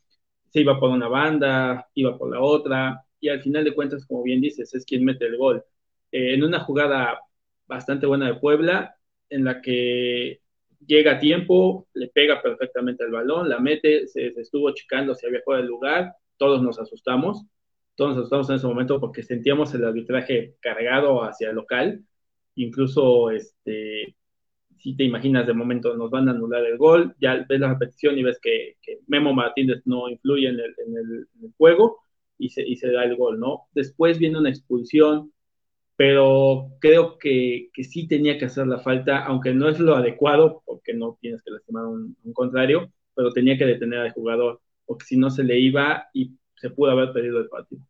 se 0.49 0.61
iba 0.61 0.79
por 0.79 0.89
una 0.89 1.07
banda, 1.07 1.87
iba 1.95 2.17
por 2.17 2.29
la 2.31 2.41
otra, 2.41 3.03
y 3.19 3.29
al 3.29 3.41
final 3.41 3.63
de 3.63 3.73
cuentas, 3.73 4.05
como 4.05 4.23
bien 4.23 4.41
dices, 4.41 4.73
es 4.75 4.85
quien 4.85 5.05
mete 5.05 5.25
el 5.25 5.37
gol. 5.37 5.63
Eh, 6.11 6.33
en 6.33 6.43
una 6.43 6.59
jugada 6.59 7.19
bastante 7.67 8.05
buena 8.05 8.27
de 8.27 8.35
Puebla, 8.35 8.95
en 9.29 9.45
la 9.45 9.61
que 9.61 10.41
llega 10.85 11.13
a 11.13 11.19
tiempo, 11.19 11.87
le 11.93 12.09
pega 12.09 12.41
perfectamente 12.41 13.03
el 13.03 13.11
balón, 13.11 13.49
la 13.49 13.59
mete, 13.59 14.07
se, 14.07 14.31
se 14.33 14.41
estuvo 14.41 14.71
chicando 14.73 15.15
si 15.15 15.25
había 15.25 15.41
fuera 15.41 15.61
del 15.61 15.69
lugar, 15.69 16.15
todos 16.37 16.61
nos 16.61 16.79
asustamos, 16.79 17.45
todos 17.95 18.11
nos 18.11 18.17
asustamos 18.17 18.49
en 18.49 18.55
ese 18.55 18.67
momento 18.67 18.99
porque 18.99 19.23
sentíamos 19.23 19.73
el 19.73 19.85
arbitraje 19.85 20.55
cargado 20.59 21.23
hacia 21.23 21.49
el 21.49 21.55
local, 21.55 22.03
incluso 22.55 23.29
este, 23.29 24.15
si 24.77 24.95
te 24.95 25.03
imaginas 25.03 25.47
de 25.47 25.53
momento 25.53 25.95
nos 25.95 26.11
van 26.11 26.27
a 26.27 26.31
anular 26.31 26.65
el 26.65 26.77
gol, 26.77 27.15
ya 27.19 27.45
ves 27.47 27.59
la 27.59 27.69
repetición 27.69 28.17
y 28.17 28.23
ves 28.23 28.39
que, 28.41 28.75
Memo 29.07 29.33
Martínez 29.33 29.81
no 29.85 30.09
influye 30.09 30.49
en 30.49 30.59
el, 30.59 31.27
en 31.41 31.53
juego 31.57 31.99
y 32.37 32.49
se, 32.49 32.91
da 32.91 33.03
el 33.05 33.15
gol, 33.15 33.39
¿no? 33.39 33.67
Después 33.73 34.17
viene 34.19 34.39
una 34.39 34.49
expulsión, 34.49 35.31
pero 35.95 36.71
creo 36.79 37.17
que, 37.17 37.69
que, 37.73 37.83
sí 37.83 38.07
tenía 38.07 38.37
que 38.37 38.45
hacer 38.45 38.67
la 38.67 38.79
falta, 38.79 39.23
aunque 39.25 39.53
no 39.53 39.69
es 39.69 39.79
lo 39.79 39.95
adecuado, 39.95 40.63
porque 40.65 40.93
no 40.93 41.17
tienes 41.21 41.41
que 41.43 41.51
lastimar 41.51 41.85
un, 41.85 42.17
un 42.23 42.33
contrario, 42.33 42.91
pero 43.15 43.31
tenía 43.31 43.57
que 43.57 43.65
detener 43.65 43.99
al 43.99 44.11
jugador, 44.11 44.61
porque 44.85 45.05
si 45.05 45.17
no 45.17 45.29
se 45.29 45.43
le 45.43 45.59
iba 45.59 46.07
y 46.13 46.31
se 46.63 46.69
pudo 46.69 46.91
haber 46.91 47.11
perdido 47.11 47.39
el 47.39 47.49
partido. 47.49 47.81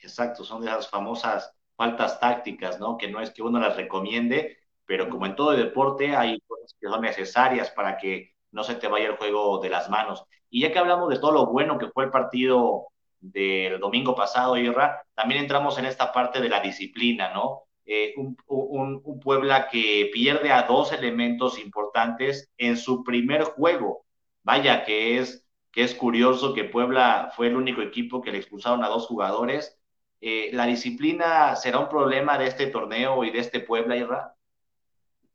Exacto, 0.00 0.42
son 0.42 0.62
de 0.62 0.66
esas 0.66 0.90
famosas 0.90 1.54
faltas 1.76 2.18
tácticas, 2.18 2.80
¿no? 2.80 2.98
Que 2.98 3.08
no 3.08 3.20
es 3.20 3.30
que 3.30 3.42
uno 3.42 3.60
las 3.60 3.76
recomiende, 3.76 4.58
pero 4.84 5.08
como 5.08 5.26
en 5.26 5.36
todo 5.36 5.52
deporte 5.52 6.16
hay 6.16 6.40
cosas 6.48 6.74
que 6.80 6.88
son 6.88 7.00
necesarias 7.02 7.70
para 7.70 7.96
que 7.96 8.34
no 8.50 8.64
se 8.64 8.74
te 8.74 8.88
vaya 8.88 9.06
el 9.06 9.16
juego 9.18 9.60
de 9.60 9.68
las 9.70 9.88
manos. 9.88 10.24
Y 10.50 10.62
ya 10.62 10.72
que 10.72 10.80
hablamos 10.80 11.10
de 11.10 11.20
todo 11.20 11.30
lo 11.30 11.46
bueno 11.46 11.78
que 11.78 11.90
fue 11.90 12.06
el 12.06 12.10
partido 12.10 12.88
del 13.20 13.78
domingo 13.78 14.16
pasado, 14.16 14.56
Irra, 14.56 15.04
también 15.14 15.42
entramos 15.42 15.78
en 15.78 15.84
esta 15.84 16.10
parte 16.10 16.40
de 16.40 16.48
la 16.48 16.58
disciplina, 16.60 17.32
¿no? 17.32 17.66
Eh, 17.84 18.14
un, 18.16 18.36
un, 18.48 19.00
un, 19.04 19.20
Puebla 19.20 19.68
que 19.68 20.10
pierde 20.12 20.50
a 20.50 20.62
dos 20.64 20.92
elementos 20.92 21.56
importantes 21.56 22.50
en 22.58 22.76
su 22.76 23.04
primer 23.04 23.44
juego. 23.44 24.04
Vaya 24.42 24.84
que 24.84 25.18
es, 25.18 25.46
que 25.72 25.82
es 25.82 25.94
curioso 25.94 26.54
que 26.54 26.64
Puebla 26.64 27.32
fue 27.36 27.48
el 27.48 27.56
único 27.56 27.82
equipo 27.82 28.20
que 28.20 28.32
le 28.32 28.38
expulsaron 28.38 28.82
a 28.84 28.88
dos 28.88 29.06
jugadores. 29.06 29.78
Eh, 30.20 30.50
¿La 30.52 30.66
disciplina 30.66 31.56
será 31.56 31.78
un 31.78 31.88
problema 31.88 32.38
de 32.38 32.46
este 32.46 32.66
torneo 32.66 33.24
y 33.24 33.30
de 33.30 33.38
este 33.38 33.60
Puebla, 33.60 33.96
Irra? 33.96 34.34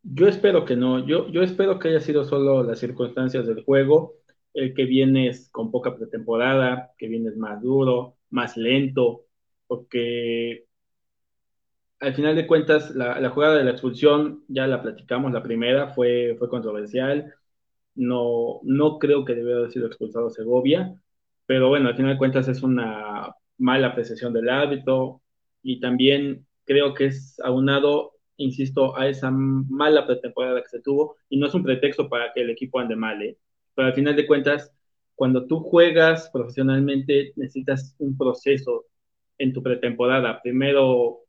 Yo 0.04 0.28
espero 0.28 0.66
que 0.66 0.76
no. 0.76 1.06
Yo, 1.06 1.30
yo 1.30 1.42
espero 1.42 1.80
que 1.80 1.90
haya 1.90 2.00
sido 2.00 2.26
solo 2.26 2.64
las 2.64 2.80
circunstancias 2.80 3.48
del 3.48 3.64
juego 3.64 4.14
el 4.56 4.74
que 4.74 4.86
vienes 4.86 5.50
con 5.52 5.70
poca 5.70 5.96
pretemporada, 5.96 6.94
que 6.98 7.08
vienes 7.10 7.36
más 7.38 7.62
duro, 7.62 8.16
más 8.30 8.58
lento, 8.58 9.26
porque 9.68 10.66
al 12.00 12.16
final 12.16 12.36
de 12.36 12.48
cuentas 12.48 12.96
la, 12.96 13.20
la, 13.20 13.30
jugada 13.30 13.58
de 13.58 13.66
la 13.66 13.72
expulsión, 13.72 14.46
ya 14.48 14.66
la 14.66 14.82
platicamos, 14.82 15.34
la 15.34 15.44
primera 15.44 15.90
fue, 15.94 16.36
fue 16.40 16.50
controversial, 16.50 17.34
no, 17.96 18.60
no 18.64 19.00
creo 19.00 19.26
que 19.26 19.36
debiera 19.36 19.60
haber 19.60 19.72
sido 19.72 19.88
expulsado 19.88 20.30
Segovia, 20.30 20.94
pero 21.46 21.70
bueno, 21.70 21.90
al 21.90 21.96
final 21.96 22.14
de 22.14 22.18
cuentas 22.18 22.48
es 22.48 22.64
una 22.64 23.34
mala 23.58 23.88
apreciación 23.88 24.34
del 24.34 24.50
árbitro 24.50 25.22
y 25.64 25.80
también 25.80 26.46
creo 26.66 26.94
que 26.94 27.06
es 27.06 27.40
aunado 27.40 28.16
insisto, 28.38 28.98
a 28.98 29.08
esa 29.08 29.32
mala 29.32 30.06
pretemporada 30.06 30.62
que 30.62 30.70
se 30.70 30.82
tuvo, 30.82 31.18
y 31.30 31.38
no 31.38 31.48
es 31.48 31.54
un 31.54 31.64
pretexto 31.64 32.10
para 32.10 32.34
que 32.34 32.42
el 32.42 32.50
equipo 32.50 32.80
ande 32.80 32.96
mal, 32.96 33.22
¿eh? 33.22 33.38
pero 33.74 33.88
al 33.88 33.94
final 33.94 34.16
de 34.16 34.28
cuentas, 34.28 34.72
cuando 35.16 35.48
tú 35.48 35.60
juegas 35.60 36.30
profesionalmente, 36.32 37.34
necesitas 37.36 37.96
un 38.00 38.18
proceso 38.18 38.86
en 39.38 39.54
tu 39.54 39.64
pretemporada. 39.64 40.42
Primero 40.42 41.22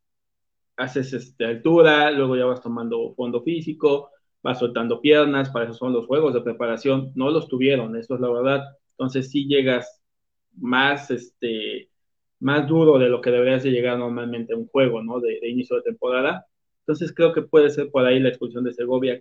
haces 0.77 1.13
este, 1.13 1.45
altura, 1.45 2.11
luego 2.11 2.37
ya 2.37 2.45
vas 2.45 2.61
tomando 2.61 3.15
fondo 3.15 3.43
físico, 3.43 4.11
vas 4.47 4.61
soltando 4.61 5.01
piernas, 5.01 5.51
para 5.51 5.65
eso 5.65 5.75
son 5.75 5.93
los 5.93 6.07
juegos 6.07 6.33
de 6.33 6.41
preparación, 6.41 7.11
no 7.17 7.31
los 7.31 7.49
tuvieron, 7.49 7.97
eso 7.97 8.15
es 8.15 8.21
la 8.21 8.31
verdad. 8.31 8.65
Entonces 8.93 9.31
sí 9.31 9.47
llegas 9.49 10.01
más, 10.57 11.11
este, 11.11 11.91
más 12.39 12.67
duro 12.69 12.99
de 12.99 13.09
lo 13.09 13.21
que 13.21 13.33
deberías 13.33 13.65
de 13.65 13.73
llegar 13.73 13.99
normalmente 13.99 14.55
a 14.55 14.57
un 14.57 14.69
juego, 14.69 15.03
¿no? 15.03 15.19
De, 15.21 15.41
de 15.41 15.49
inicio 15.49 15.77
de 15.77 15.83
temporada. 15.83 16.47
Entonces 16.81 17.13
creo 17.13 17.33
que 17.33 17.43
puede 17.43 17.71
ser 17.71 17.91
por 17.91 18.07
ahí 18.07 18.21
la 18.21 18.29
expulsión 18.29 18.63
de 18.63 18.73
Segovia, 18.73 19.21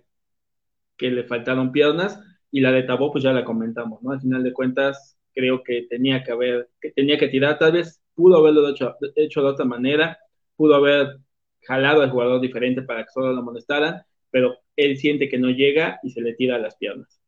que 0.96 1.10
le 1.10 1.24
faltaron 1.24 1.72
piernas, 1.72 2.20
y 2.52 2.60
la 2.60 2.70
de 2.70 2.84
Tabó, 2.84 3.10
pues 3.10 3.24
ya 3.24 3.32
la 3.32 3.44
comentamos, 3.44 4.02
¿no? 4.02 4.12
Al 4.12 4.20
final 4.20 4.44
de 4.44 4.52
cuentas, 4.52 5.18
creo 5.34 5.62
que 5.64 5.86
tenía 5.90 6.22
que 6.22 6.32
haber, 6.32 6.70
que 6.80 6.92
tenía 6.92 7.18
que 7.18 7.28
tirar, 7.28 7.58
tal 7.58 7.72
vez 7.72 8.00
pudo 8.14 8.38
haberlo 8.38 8.68
hecho, 8.68 8.94
hecho 9.16 9.42
de 9.42 9.48
otra 9.48 9.64
manera, 9.64 10.18
pudo 10.56 10.76
haber 10.76 11.18
jalado 11.62 12.02
al 12.02 12.10
jugador 12.10 12.40
diferente 12.40 12.82
para 12.82 13.02
que 13.02 13.10
solo 13.12 13.32
lo 13.32 13.42
molestaran, 13.42 14.02
pero 14.30 14.56
él 14.76 14.98
siente 14.98 15.28
que 15.28 15.38
no 15.38 15.48
llega 15.50 15.98
y 16.02 16.10
se 16.10 16.20
le 16.20 16.34
tira 16.34 16.56
a 16.56 16.58
las 16.58 16.76
piernas. 16.76 17.20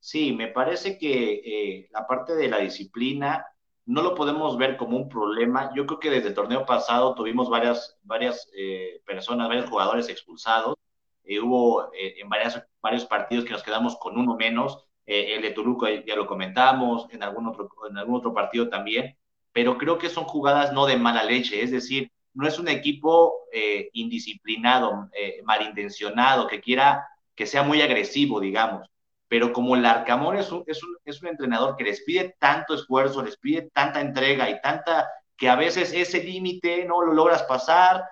Sí, 0.00 0.32
me 0.32 0.48
parece 0.48 0.96
que 0.98 1.42
eh, 1.44 1.88
la 1.90 2.06
parte 2.06 2.34
de 2.34 2.48
la 2.48 2.58
disciplina 2.58 3.44
no 3.88 4.02
lo 4.02 4.14
podemos 4.14 4.58
ver 4.58 4.76
como 4.76 4.96
un 4.96 5.08
problema. 5.08 5.72
Yo 5.74 5.86
creo 5.86 5.98
que 5.98 6.10
desde 6.10 6.28
el 6.28 6.34
torneo 6.34 6.66
pasado 6.66 7.14
tuvimos 7.14 7.48
varias, 7.48 7.98
varias 8.02 8.50
eh, 8.56 9.00
personas, 9.06 9.48
varios 9.48 9.68
jugadores 9.68 10.08
expulsados. 10.08 10.76
Eh, 11.24 11.40
hubo 11.40 11.92
eh, 11.94 12.14
en 12.18 12.28
varias, 12.28 12.62
varios 12.82 13.04
partidos 13.06 13.44
que 13.44 13.52
nos 13.52 13.62
quedamos 13.62 13.96
con 13.98 14.18
uno 14.18 14.36
menos. 14.36 14.86
Eh, 15.06 15.34
el 15.36 15.42
de 15.42 15.50
Turuco 15.52 15.88
ya 15.88 16.16
lo 16.16 16.26
comentamos, 16.26 17.06
en 17.10 17.22
algún, 17.22 17.46
otro, 17.46 17.70
en 17.88 17.98
algún 17.98 18.16
otro 18.16 18.34
partido 18.34 18.68
también. 18.68 19.16
Pero 19.52 19.78
creo 19.78 19.98
que 19.98 20.10
son 20.10 20.24
jugadas 20.24 20.72
no 20.72 20.86
de 20.86 20.96
mala 20.96 21.24
leche, 21.24 21.62
es 21.62 21.70
decir, 21.70 22.12
no 22.38 22.46
es 22.46 22.56
un 22.60 22.68
equipo 22.68 23.48
eh, 23.52 23.90
indisciplinado, 23.94 25.08
eh, 25.12 25.42
malintencionado, 25.42 26.46
que 26.46 26.60
quiera 26.60 27.04
que 27.34 27.46
sea 27.46 27.64
muy 27.64 27.82
agresivo, 27.82 28.38
digamos. 28.38 28.88
Pero 29.26 29.52
como 29.52 29.74
el 29.74 29.84
Arcamón 29.84 30.38
es 30.38 30.52
un, 30.52 30.62
es, 30.68 30.80
un, 30.84 30.96
es 31.04 31.20
un 31.20 31.30
entrenador 31.30 31.74
que 31.76 31.82
les 31.82 32.00
pide 32.02 32.36
tanto 32.38 32.74
esfuerzo, 32.74 33.24
les 33.24 33.36
pide 33.36 33.62
tanta 33.72 34.00
entrega 34.00 34.48
y 34.48 34.60
tanta 34.60 35.08
que 35.36 35.48
a 35.48 35.56
veces 35.56 35.92
ese 35.92 36.22
límite 36.22 36.84
no 36.84 37.02
lo 37.02 37.12
logras 37.12 37.42
pasar 37.42 38.04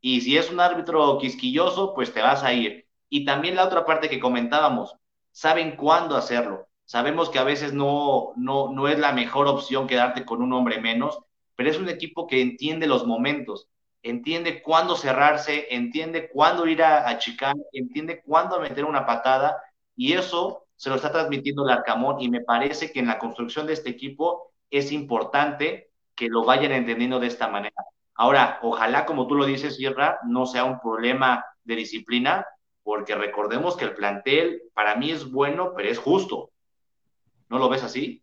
y 0.00 0.22
si 0.22 0.38
es 0.38 0.50
un 0.50 0.60
árbitro 0.60 1.18
quisquilloso, 1.18 1.92
pues 1.94 2.14
te 2.14 2.22
vas 2.22 2.44
a 2.44 2.54
ir. 2.54 2.86
Y 3.10 3.26
también 3.26 3.56
la 3.56 3.66
otra 3.66 3.84
parte 3.84 4.08
que 4.08 4.20
comentábamos, 4.20 4.96
saben 5.32 5.76
cuándo 5.76 6.16
hacerlo. 6.16 6.66
Sabemos 6.86 7.28
que 7.28 7.38
a 7.38 7.44
veces 7.44 7.74
no, 7.74 8.32
no, 8.36 8.72
no 8.72 8.88
es 8.88 8.98
la 8.98 9.12
mejor 9.12 9.48
opción 9.48 9.86
quedarte 9.86 10.24
con 10.24 10.40
un 10.40 10.54
hombre 10.54 10.80
menos, 10.80 11.18
pero 11.56 11.70
es 11.70 11.78
un 11.78 11.88
equipo 11.88 12.26
que 12.26 12.40
entiende 12.40 12.86
los 12.86 13.06
momentos, 13.06 13.68
entiende 14.02 14.62
cuándo 14.62 14.94
cerrarse, 14.94 15.66
entiende 15.74 16.28
cuándo 16.28 16.66
ir 16.66 16.82
a, 16.82 17.08
a 17.08 17.18
chicar, 17.18 17.56
entiende 17.72 18.22
cuándo 18.22 18.60
meter 18.60 18.84
una 18.84 19.04
patada, 19.04 19.60
y 19.96 20.12
eso 20.12 20.66
se 20.76 20.90
lo 20.90 20.96
está 20.96 21.10
transmitiendo 21.10 21.64
el 21.64 21.70
Arcamón, 21.70 22.20
y 22.20 22.28
me 22.28 22.42
parece 22.42 22.92
que 22.92 23.00
en 23.00 23.06
la 23.06 23.18
construcción 23.18 23.66
de 23.66 23.72
este 23.72 23.90
equipo 23.90 24.52
es 24.70 24.92
importante 24.92 25.90
que 26.14 26.28
lo 26.28 26.44
vayan 26.44 26.72
entendiendo 26.72 27.18
de 27.18 27.26
esta 27.26 27.48
manera. 27.48 27.74
Ahora, 28.14 28.58
ojalá, 28.62 29.04
como 29.04 29.26
tú 29.26 29.34
lo 29.34 29.44
dices, 29.44 29.76
Sierra, 29.76 30.18
no 30.26 30.46
sea 30.46 30.64
un 30.64 30.80
problema 30.80 31.44
de 31.64 31.76
disciplina, 31.76 32.46
porque 32.82 33.14
recordemos 33.14 33.76
que 33.76 33.84
el 33.84 33.94
plantel 33.94 34.62
para 34.72 34.96
mí 34.96 35.10
es 35.10 35.30
bueno, 35.30 35.72
pero 35.76 35.88
es 35.88 35.98
justo. 35.98 36.50
¿No 37.48 37.58
lo 37.58 37.68
ves 37.68 37.82
así? 37.82 38.22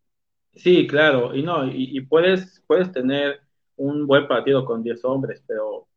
Sí, 0.56 0.88
claro, 0.88 1.36
y 1.36 1.42
no, 1.42 1.66
y, 1.68 1.98
y, 1.98 2.02
puedes, 2.02 2.64
puedes 2.68 2.92
tener 2.92 3.42
un 3.76 4.06
buen 4.06 4.28
partido 4.28 4.66
con 4.66 4.84
10 4.84 5.04
hombres, 5.04 5.44
pero 5.48 5.88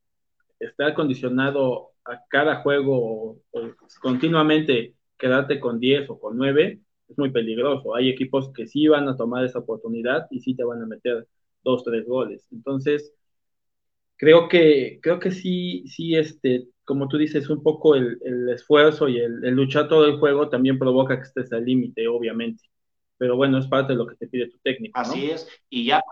estar 0.60 0.94
condicionado 0.94 1.92
a 2.04 2.24
cada 2.28 2.62
juego 2.62 3.38
o, 3.50 3.70
continuamente 4.00 4.94
quedarte 5.18 5.60
con 5.60 5.78
10 5.80 6.10
o 6.10 6.18
con 6.18 6.36
9 6.38 6.80
es 7.08 7.18
muy 7.18 7.30
peligroso. 7.30 7.94
Hay 7.94 8.08
equipos 8.10 8.50
que 8.52 8.66
sí 8.66 8.88
van 8.88 9.08
a 9.08 9.16
tomar 9.16 9.44
esa 9.44 9.60
oportunidad 9.60 10.26
y 10.30 10.40
sí 10.40 10.54
te 10.56 10.64
van 10.64 10.82
a 10.82 10.86
meter 10.86 11.28
dos, 11.62 11.84
tres 11.84 12.06
goles. 12.06 12.46
Entonces, 12.52 13.14
creo 14.16 14.48
que, 14.48 14.98
creo 15.02 15.18
que 15.18 15.30
sí, 15.30 15.84
sí, 15.88 16.16
este, 16.16 16.68
como 16.84 17.08
tú 17.08 17.18
dices, 17.18 17.48
un 17.50 17.62
poco 17.62 17.94
el, 17.94 18.18
el 18.24 18.48
esfuerzo 18.50 19.08
y 19.08 19.18
el, 19.18 19.44
el, 19.44 19.54
luchar 19.54 19.88
todo 19.88 20.06
el 20.06 20.18
juego 20.18 20.48
también 20.48 20.78
provoca 20.78 21.16
que 21.16 21.24
estés 21.24 21.52
al 21.52 21.64
límite, 21.64 22.08
obviamente 22.08 22.64
pero 23.18 23.36
bueno, 23.36 23.58
es 23.58 23.66
parte 23.66 23.92
de 23.92 23.98
lo 23.98 24.06
que 24.06 24.16
te 24.16 24.26
pide 24.26 24.50
tu 24.50 24.58
técnico. 24.58 24.98
Así 24.98 25.30
es, 25.30 25.48
y 25.68 25.86
ya. 25.86 26.02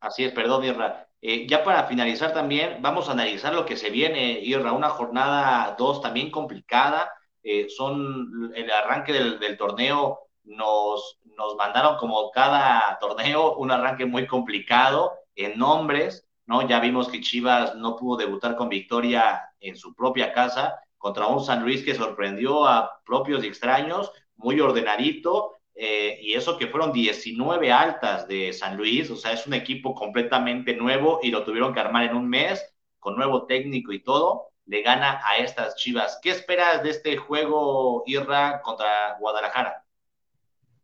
Así 0.00 0.24
es, 0.24 0.32
perdón, 0.32 0.64
Irra. 0.64 1.08
Eh, 1.20 1.46
ya 1.48 1.64
para 1.64 1.84
finalizar 1.84 2.32
también, 2.32 2.78
vamos 2.80 3.08
a 3.08 3.12
analizar 3.12 3.54
lo 3.54 3.66
que 3.66 3.76
se 3.76 3.90
viene, 3.90 4.40
Irra, 4.40 4.72
una 4.72 4.90
jornada 4.90 5.74
2 5.78 6.02
también 6.02 6.30
complicada. 6.30 7.10
Eh, 7.42 7.68
son 7.68 8.52
el 8.54 8.70
arranque 8.70 9.12
del, 9.12 9.38
del 9.38 9.56
torneo, 9.56 10.20
nos, 10.44 11.18
nos, 11.36 11.56
mandaron 11.56 11.96
como 11.96 12.30
cada 12.30 12.98
torneo 13.00 13.56
un 13.56 13.70
arranque 13.70 14.04
muy 14.06 14.26
complicado 14.26 15.12
en 15.34 15.58
nombres, 15.58 16.26
¿no? 16.46 16.66
Ya 16.66 16.80
vimos 16.80 17.08
que 17.08 17.20
Chivas 17.20 17.74
no 17.76 17.96
pudo 17.96 18.18
debutar 18.18 18.56
con 18.56 18.68
victoria 18.68 19.50
en 19.60 19.76
su 19.76 19.94
propia 19.94 20.32
casa 20.32 20.80
contra 20.98 21.26
un 21.26 21.44
San 21.44 21.62
Luis 21.62 21.84
que 21.84 21.94
sorprendió 21.94 22.66
a 22.66 23.00
propios 23.04 23.44
y 23.44 23.48
extraños, 23.48 24.10
muy 24.36 24.60
ordenadito, 24.60 25.56
eh, 25.74 26.18
y 26.22 26.32
eso 26.32 26.56
que 26.56 26.68
fueron 26.68 26.92
19 26.92 27.70
altas 27.70 28.26
de 28.26 28.52
San 28.54 28.76
Luis, 28.78 29.10
o 29.10 29.16
sea, 29.16 29.32
es 29.32 29.46
un 29.46 29.52
equipo 29.52 29.94
completamente 29.94 30.74
nuevo 30.74 31.20
y 31.22 31.30
lo 31.30 31.44
tuvieron 31.44 31.74
que 31.74 31.80
armar 31.80 32.04
en 32.04 32.16
un 32.16 32.28
mes, 32.28 32.74
con 32.98 33.14
nuevo 33.14 33.46
técnico 33.46 33.92
y 33.92 34.02
todo, 34.02 34.48
le 34.66 34.82
gana 34.82 35.20
a 35.24 35.36
estas 35.36 35.76
Chivas. 35.76 36.18
¿Qué 36.22 36.30
esperas 36.30 36.82
de 36.82 36.90
este 36.90 37.16
juego, 37.16 38.02
Irra, 38.06 38.62
contra 38.62 39.16
Guadalajara? 39.20 39.84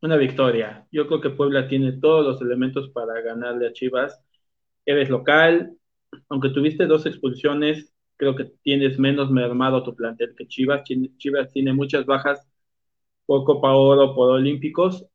Una 0.03 0.17
victoria. 0.17 0.87
Yo 0.93 1.07
creo 1.07 1.21
que 1.21 1.31
Puebla 1.31 1.69
tiene 1.69 1.93
todos 1.93 2.25
los 2.25 2.43
elementos 2.43 2.91
para 2.91 3.21
ganarle 3.23 3.69
a 3.69 3.73
Chivas. 3.73 4.21
Eres 4.85 5.09
local, 5.09 5.73
aunque 6.29 6.51
tuviste 6.51 6.87
dos 6.87 7.07
expulsiones, 7.07 7.93
creo 8.17 8.37
que 8.37 8.53
tienes 8.63 8.99
menos 8.99 9.31
mermado 9.31 9.83
tu 9.83 9.95
plantel 9.95 10.35
que 10.37 10.47
Chivas. 10.47 10.83
Chivas 11.17 11.51
tiene 11.53 11.73
muchas 11.73 12.05
bajas 12.05 12.47
por 13.27 13.45
Copa 13.45 13.73
Oro, 13.75 14.15
por 14.15 14.31
Olímpicos, 14.31 15.07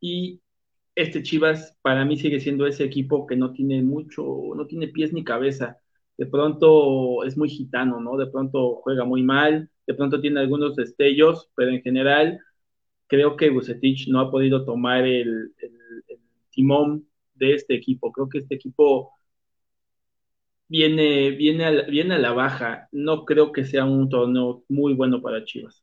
y 0.00 0.40
este 0.94 1.22
Chivas 1.22 1.76
para 1.82 2.04
mí 2.04 2.16
sigue 2.16 2.40
siendo 2.40 2.66
ese 2.66 2.84
equipo 2.84 3.26
que 3.26 3.36
no 3.36 3.52
tiene 3.52 3.82
mucho, 3.82 4.24
no 4.54 4.66
tiene 4.66 4.88
pies 4.88 5.12
ni 5.12 5.24
cabeza. 5.24 5.78
De 6.18 6.26
pronto 6.26 7.24
es 7.24 7.36
muy 7.36 7.48
gitano, 7.48 8.00
¿no? 8.00 8.16
De 8.16 8.26
pronto 8.26 8.76
juega 8.82 9.04
muy 9.04 9.22
mal, 9.22 9.70
de 9.86 9.94
pronto 9.94 10.20
tiene 10.20 10.40
algunos 10.40 10.76
destellos, 10.76 11.50
pero 11.56 11.70
en 11.70 11.82
general 11.82 12.40
creo 13.06 13.36
que 13.36 13.50
Bucetich 13.50 14.08
no 14.08 14.20
ha 14.20 14.30
podido 14.30 14.64
tomar 14.64 15.06
el, 15.06 15.52
timón 16.50 17.08
de 17.34 17.54
este 17.54 17.74
equipo. 17.74 18.12
Creo 18.12 18.28
que 18.28 18.38
este 18.38 18.54
equipo 18.56 19.12
viene, 20.68 21.30
viene, 21.30 21.64
a 21.64 21.70
la, 21.70 21.82
viene 21.84 22.14
a 22.14 22.18
la 22.18 22.32
baja. 22.32 22.88
No 22.92 23.24
creo 23.24 23.52
que 23.52 23.64
sea 23.64 23.84
un 23.84 24.08
torneo 24.08 24.64
muy 24.68 24.94
bueno 24.94 25.20
para 25.22 25.44
Chivas. 25.44 25.82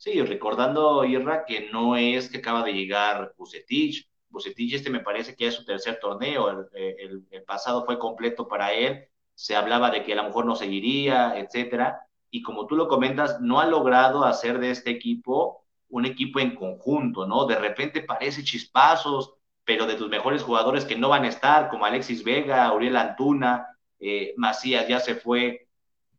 Sí, 0.00 0.22
recordando, 0.22 1.04
Irra, 1.04 1.44
que 1.44 1.68
no 1.70 1.94
es 1.94 2.30
que 2.30 2.38
acaba 2.38 2.62
de 2.62 2.72
llegar 2.72 3.34
Bucetich. 3.36 4.08
Bucetich 4.30 4.72
este 4.72 4.88
me 4.88 5.00
parece 5.00 5.36
que 5.36 5.46
es 5.46 5.54
su 5.54 5.62
tercer 5.66 5.98
torneo. 6.00 6.48
El, 6.48 6.96
el, 6.98 7.26
el, 7.30 7.42
pasado 7.42 7.84
fue 7.84 7.98
completo 7.98 8.48
para 8.48 8.72
él. 8.72 9.06
Se 9.34 9.54
hablaba 9.54 9.90
de 9.90 10.02
que 10.02 10.14
a 10.14 10.16
lo 10.16 10.24
mejor 10.24 10.46
no 10.46 10.56
seguiría, 10.56 11.38
etcétera. 11.38 12.06
Y 12.30 12.40
como 12.40 12.66
tú 12.66 12.76
lo 12.76 12.88
comentas, 12.88 13.42
no 13.42 13.60
ha 13.60 13.66
logrado 13.66 14.24
hacer 14.24 14.58
de 14.58 14.70
este 14.70 14.88
equipo 14.88 15.66
un 15.90 16.06
equipo 16.06 16.40
en 16.40 16.54
conjunto, 16.54 17.26
¿no? 17.26 17.44
De 17.44 17.56
repente 17.56 18.00
parece 18.00 18.42
chispazos, 18.42 19.34
pero 19.64 19.84
de 19.84 19.96
tus 19.96 20.08
mejores 20.08 20.42
jugadores 20.42 20.86
que 20.86 20.96
no 20.96 21.10
van 21.10 21.24
a 21.24 21.28
estar, 21.28 21.68
como 21.68 21.84
Alexis 21.84 22.24
Vega, 22.24 22.72
Uriel 22.72 22.96
Antuna, 22.96 23.66
eh, 23.98 24.32
Macías 24.38 24.88
ya 24.88 24.98
se 24.98 25.14
fue 25.14 25.68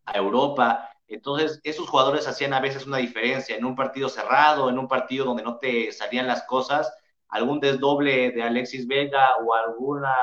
a 0.05 0.19
Europa 0.19 0.90
entonces, 1.13 1.59
esos 1.63 1.89
jugadores 1.89 2.27
hacían 2.27 2.53
a 2.53 2.61
veces 2.61 2.87
una 2.87 2.97
diferencia 2.97 3.55
en 3.55 3.65
un 3.65 3.75
partido 3.75 4.09
cerrado, 4.09 4.69
en 4.69 4.79
un 4.79 4.87
partido 4.87 5.25
donde 5.25 5.43
no 5.43 5.57
te 5.57 5.91
salían 5.91 6.27
las 6.27 6.43
cosas, 6.43 6.93
algún 7.27 7.59
desdoble 7.59 8.31
de 8.31 8.43
Alexis 8.43 8.87
Vega 8.87 9.35
o 9.43 9.53
alguna 9.53 10.13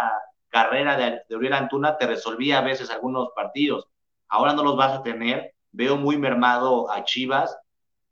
carrera 0.48 0.96
de, 0.96 1.20
de 1.28 1.36
Uriel 1.36 1.52
Antuna 1.52 1.96
te 1.98 2.06
resolvía 2.06 2.58
a 2.58 2.62
veces 2.62 2.90
algunos 2.90 3.30
partidos. 3.36 3.88
Ahora 4.28 4.52
no 4.54 4.62
los 4.62 4.76
vas 4.76 4.98
a 4.98 5.02
tener. 5.02 5.54
Veo 5.72 5.96
muy 5.96 6.16
mermado 6.16 6.90
a 6.90 7.04
Chivas, 7.04 7.56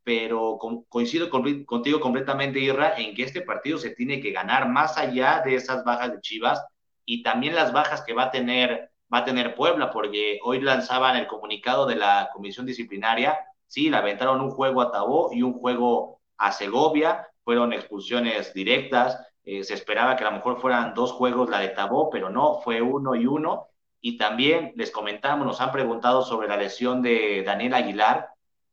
pero 0.04 0.58
coincido 0.88 1.30
con, 1.30 1.64
contigo 1.64 1.98
completamente, 1.98 2.60
Irra, 2.60 2.96
en 2.96 3.14
que 3.14 3.22
este 3.24 3.42
partido 3.42 3.78
se 3.78 3.90
tiene 3.90 4.20
que 4.20 4.32
ganar 4.32 4.68
más 4.68 4.98
allá 4.98 5.42
de 5.44 5.56
esas 5.56 5.82
bajas 5.84 6.12
de 6.12 6.20
Chivas 6.20 6.64
y 7.04 7.22
también 7.22 7.54
las 7.54 7.72
bajas 7.72 8.02
que 8.02 8.12
va 8.12 8.24
a 8.24 8.30
tener 8.30 8.90
va 9.12 9.18
a 9.18 9.24
tener 9.24 9.54
Puebla, 9.54 9.90
porque 9.90 10.38
hoy 10.42 10.60
lanzaban 10.60 11.16
el 11.16 11.26
comunicado 11.26 11.86
de 11.86 11.96
la 11.96 12.30
comisión 12.32 12.66
disciplinaria, 12.66 13.38
sí, 13.66 13.90
le 13.90 13.96
aventaron 13.96 14.40
un 14.40 14.50
juego 14.50 14.82
a 14.82 14.90
Tabó 14.90 15.30
y 15.32 15.42
un 15.42 15.54
juego 15.54 16.20
a 16.36 16.52
Segovia, 16.52 17.28
fueron 17.44 17.72
expulsiones 17.72 18.52
directas, 18.52 19.18
eh, 19.46 19.62
se 19.62 19.74
esperaba 19.74 20.16
que 20.16 20.24
a 20.24 20.30
lo 20.30 20.36
mejor 20.36 20.60
fueran 20.60 20.92
dos 20.92 21.12
juegos 21.12 21.48
la 21.48 21.60
de 21.60 21.68
Tabó, 21.68 22.10
pero 22.10 22.28
no, 22.30 22.60
fue 22.62 22.82
uno 22.82 23.14
y 23.14 23.26
uno. 23.26 23.68
Y 24.00 24.18
también 24.18 24.72
les 24.74 24.90
comentamos, 24.90 25.46
nos 25.46 25.60
han 25.60 25.70
preguntado 25.70 26.22
sobre 26.22 26.48
la 26.48 26.56
lesión 26.56 27.00
de 27.00 27.44
Daniel 27.44 27.74
Aguilar. 27.74 28.30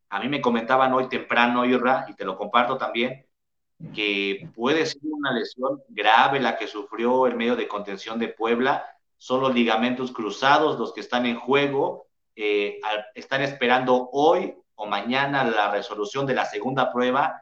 A 0.10 0.20
mí 0.20 0.28
me 0.30 0.42
comentaban 0.42 0.92
hoy 0.94 1.08
temprano, 1.10 1.66
Irra, 1.66 2.06
y 2.10 2.16
te 2.16 2.26
lo 2.26 2.36
comparto 2.36 2.78
también, 2.78 3.26
que 3.94 4.50
puede 4.56 4.88
ser 4.88 5.02
una 5.04 5.32
lesión 5.32 5.84
grave 5.90 6.40
la 6.40 6.58
que 6.58 6.68
sufrió 6.68 7.28
el 7.28 7.36
medio 7.36 7.56
de 7.56 7.68
contención 7.68 8.18
de 8.18 8.30
Puebla. 8.30 8.84
Son 9.24 9.40
los 9.40 9.56
ligamentos 9.56 10.12
cruzados 10.12 10.78
los 10.78 10.92
que 10.92 11.00
están 11.00 11.26
en 11.26 11.38
juego. 11.38 12.08
Eh, 12.36 12.82
están 13.16 13.42
esperando 13.42 14.10
hoy 14.12 14.54
o 14.76 14.86
mañana 14.86 15.46
la 15.46 15.72
resolución 15.72 16.26
de 16.26 16.34
la 16.34 16.44
segunda 16.44 16.92
prueba, 16.92 17.42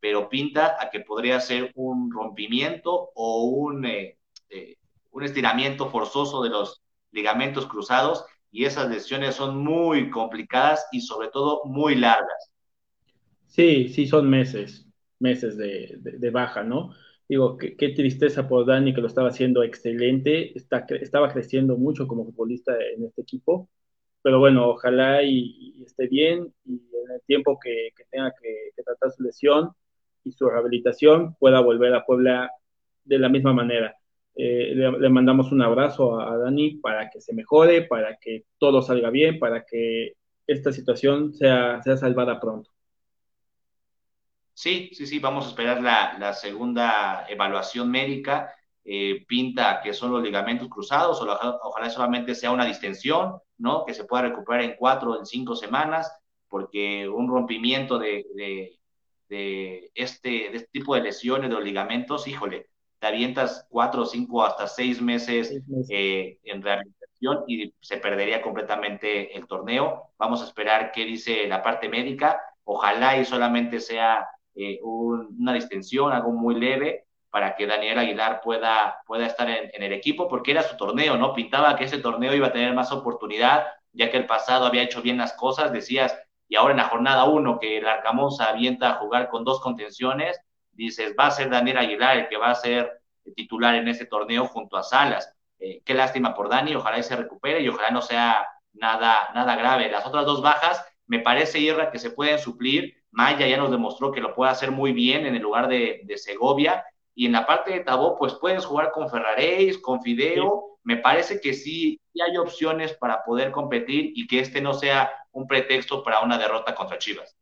pero 0.00 0.30
pinta 0.30 0.78
a 0.80 0.88
que 0.88 1.00
podría 1.00 1.38
ser 1.38 1.70
un 1.74 2.10
rompimiento 2.10 3.10
o 3.14 3.44
un, 3.44 3.84
eh, 3.84 4.16
eh, 4.48 4.76
un 5.10 5.22
estiramiento 5.22 5.90
forzoso 5.90 6.42
de 6.42 6.48
los 6.48 6.80
ligamentos 7.12 7.66
cruzados 7.66 8.24
y 8.50 8.64
esas 8.64 8.88
lesiones 8.88 9.34
son 9.34 9.62
muy 9.62 10.08
complicadas 10.08 10.86
y 10.92 11.02
sobre 11.02 11.28
todo 11.28 11.60
muy 11.66 11.94
largas. 11.94 12.50
Sí, 13.48 13.90
sí, 13.90 14.06
son 14.06 14.30
meses 14.30 14.88
meses 15.18 15.56
de, 15.56 16.30
baja, 16.30 16.62
¿no? 16.62 16.94
Digo, 17.28 17.58
qué, 17.58 17.90
tristeza 17.90 18.48
por 18.48 18.64
Dani 18.64 18.94
que 18.94 19.02
lo 19.02 19.06
estaba 19.06 19.28
haciendo 19.28 19.62
excelente, 19.62 20.56
está, 20.56 20.86
estaba 21.00 21.30
creciendo 21.30 21.76
mucho 21.76 22.08
como 22.08 22.24
futbolista 22.24 22.72
en 22.96 23.04
este 23.04 23.20
equipo, 23.22 23.68
pero 24.22 24.38
bueno, 24.40 24.68
ojalá 24.70 25.22
y, 25.22 25.82
esté 25.84 26.08
bien 26.08 26.54
y 26.64 26.74
en 26.74 27.12
el 27.14 27.20
tiempo 27.26 27.58
que, 27.62 27.90
tenga 28.10 28.32
que, 28.40 28.82
tratar 28.82 29.10
su 29.12 29.22
lesión 29.22 29.70
y 30.24 30.32
su 30.32 30.48
rehabilitación 30.48 31.34
pueda 31.36 31.60
volver 31.60 31.94
a 31.94 32.04
Puebla 32.06 32.50
de 33.04 33.18
la 33.18 33.28
misma 33.28 33.52
manera. 33.52 33.94
Eh, 34.34 34.72
le, 34.74 35.08
mandamos 35.10 35.52
un 35.52 35.62
abrazo 35.62 36.18
a, 36.20 36.32
a, 36.32 36.38
Dani 36.38 36.76
para 36.76 37.10
que 37.10 37.20
se 37.20 37.34
mejore, 37.34 37.82
para 37.82 38.16
que 38.18 38.44
todo 38.58 38.82
salga 38.82 39.10
bien, 39.10 39.38
para 39.38 39.64
que 39.64 40.14
esta 40.46 40.72
situación 40.72 41.34
sea, 41.34 41.82
sea 41.82 41.96
salvada 41.98 42.40
pronto. 42.40 42.70
Sí, 44.58 44.90
sí, 44.92 45.06
sí, 45.06 45.20
vamos 45.20 45.46
a 45.46 45.50
esperar 45.50 45.80
la, 45.80 46.32
segunda 46.34 47.24
evaluación 47.28 47.88
médica. 47.92 48.52
Eh, 48.84 49.24
pinta 49.28 49.80
que 49.80 49.92
son 49.92 50.10
los 50.10 50.20
ligamentos 50.20 50.68
cruzados, 50.68 51.20
o 51.20 51.58
ojalá, 51.62 51.90
solamente 51.90 52.34
sea 52.34 52.50
una 52.50 52.64
distensión, 52.64 53.38
¿no? 53.56 53.84
Que 53.84 53.94
se 53.94 54.02
pueda 54.02 54.24
recuperar 54.24 54.62
en 54.64 54.74
cuatro 54.76 55.12
o 55.12 55.18
en 55.20 55.26
cinco 55.26 55.54
semanas, 55.54 56.12
porque 56.48 57.08
un 57.08 57.28
rompimiento 57.28 58.00
de, 58.00 58.24
este, 59.94 60.28
de 60.50 60.56
este 60.56 60.68
tipo 60.72 60.96
de 60.96 61.02
lesiones 61.02 61.50
de 61.50 61.54
los 61.54 61.64
ligamentos, 61.64 62.26
híjole, 62.26 62.66
te 62.98 63.06
avientas 63.06 63.64
cuatro, 63.70 64.06
cinco, 64.06 64.44
hasta 64.44 64.66
seis 64.66 65.00
meses, 65.00 65.54
eh, 65.88 66.40
en 66.42 66.62
rehabilitación 66.62 67.44
y 67.46 67.72
se 67.80 67.98
perdería 67.98 68.42
completamente 68.42 69.36
el 69.36 69.46
torneo. 69.46 70.14
Vamos 70.18 70.42
a 70.42 70.46
esperar 70.46 70.90
qué 70.90 71.04
dice 71.04 71.46
la 71.46 71.62
parte 71.62 71.88
médica. 71.88 72.40
Ojalá 72.64 73.16
y 73.18 73.24
solamente 73.24 73.78
sea 73.78 74.28
eh, 74.60 74.80
una 74.82 75.52
distensión, 75.52 76.12
algo 76.12 76.32
muy 76.32 76.56
leve, 76.56 77.04
para 77.30 77.54
que 77.54 77.64
Daniel 77.64 78.00
Aguilar 78.00 78.40
pueda, 78.40 78.98
pueda 79.06 79.26
estar 79.26 79.48
en, 79.48 79.70
el 79.72 79.92
equipo, 79.92 80.28
porque 80.28 80.50
era 80.50 80.64
su 80.64 80.76
torneo, 80.76 81.16
¿no? 81.16 81.32
Pintaba 81.32 81.76
que 81.76 81.84
ese 81.84 81.98
torneo 81.98 82.34
iba 82.34 82.48
a 82.48 82.52
tener 82.52 82.74
más 82.74 82.90
oportunidad, 82.90 83.68
ya 83.92 84.10
que 84.10 84.16
el 84.16 84.26
pasado 84.26 84.66
había 84.66 84.82
hecho 84.82 85.00
bien 85.00 85.16
las 85.16 85.34
cosas, 85.34 85.72
decías, 85.72 86.18
y 86.48 86.56
ahora 86.56 86.72
en 86.72 86.78
la 86.78 86.88
jornada 86.88 87.24
uno, 87.26 87.60
que 87.60 87.78
el 87.78 87.86
Arcamón 87.86 88.32
se 88.32 88.42
avienta 88.42 88.90
a 88.90 88.94
jugar 88.94 89.28
con 89.28 89.44
dos 89.44 89.60
contenciones, 89.60 90.40
dices, 90.72 91.14
va 91.16 91.26
a 91.26 91.30
ser 91.30 91.50
Daniel 91.50 91.78
Aguilar 91.78 92.16
el 92.16 92.28
que 92.28 92.36
va 92.36 92.50
a 92.50 92.56
ser 92.56 93.00
titular 93.36 93.76
en 93.76 93.86
ese 93.86 94.06
torneo 94.06 94.46
junto 94.46 94.76
a 94.76 94.82
Salas. 94.82 95.32
Eh, 95.60 95.82
qué 95.84 95.94
lástima 95.94 96.34
por 96.34 96.48
Dani, 96.48 96.74
ojalá 96.74 97.00
se 97.04 97.14
recupere 97.14 97.60
y 97.60 97.68
ojalá 97.68 97.92
no 97.92 98.02
sea 98.02 98.44
nada, 98.72 99.28
nada 99.34 99.54
grave. 99.54 99.88
Las 99.88 100.04
otras 100.04 100.26
dos 100.26 100.42
bajas, 100.42 100.84
me 101.06 101.20
parece, 101.20 101.60
Irra, 101.60 101.92
que 101.92 102.00
se 102.00 102.10
pueden 102.10 102.40
suplir 102.40 102.97
Maya 103.10 103.46
ya 103.46 103.56
nos 103.56 103.70
demostró 103.70 104.12
que 104.12 104.20
lo 104.20 104.34
puede 104.34 104.50
hacer 104.50 104.70
muy 104.70 104.92
bien 104.92 105.26
en 105.26 105.34
el 105.34 105.42
lugar 105.42 105.68
de, 105.68 106.04
Segovia. 106.16 106.84
Y 107.14 107.26
en 107.26 107.32
la 107.32 107.46
parte 107.46 107.72
de 107.72 107.80
Tabó, 107.80 108.16
pues 108.16 108.34
puedes 108.34 108.64
jugar 108.64 108.92
con 108.92 109.10
Ferraréis, 109.10 109.78
con 109.78 110.02
Fideo. 110.02 110.78
Me 110.84 110.98
parece 110.98 111.40
que 111.40 111.52
sí, 111.52 112.00
hay 112.20 112.36
opciones 112.36 112.94
para 112.94 113.24
poder 113.24 113.50
competir 113.50 114.12
y 114.14 114.26
que 114.26 114.40
este 114.40 114.60
no 114.60 114.72
sea 114.74 115.10
un 115.32 115.46
pretexto 115.46 116.02
para 116.02 116.20
una 116.20 116.38
derrota 116.38 116.74
contra 116.74 116.98
Chivas. 116.98 117.36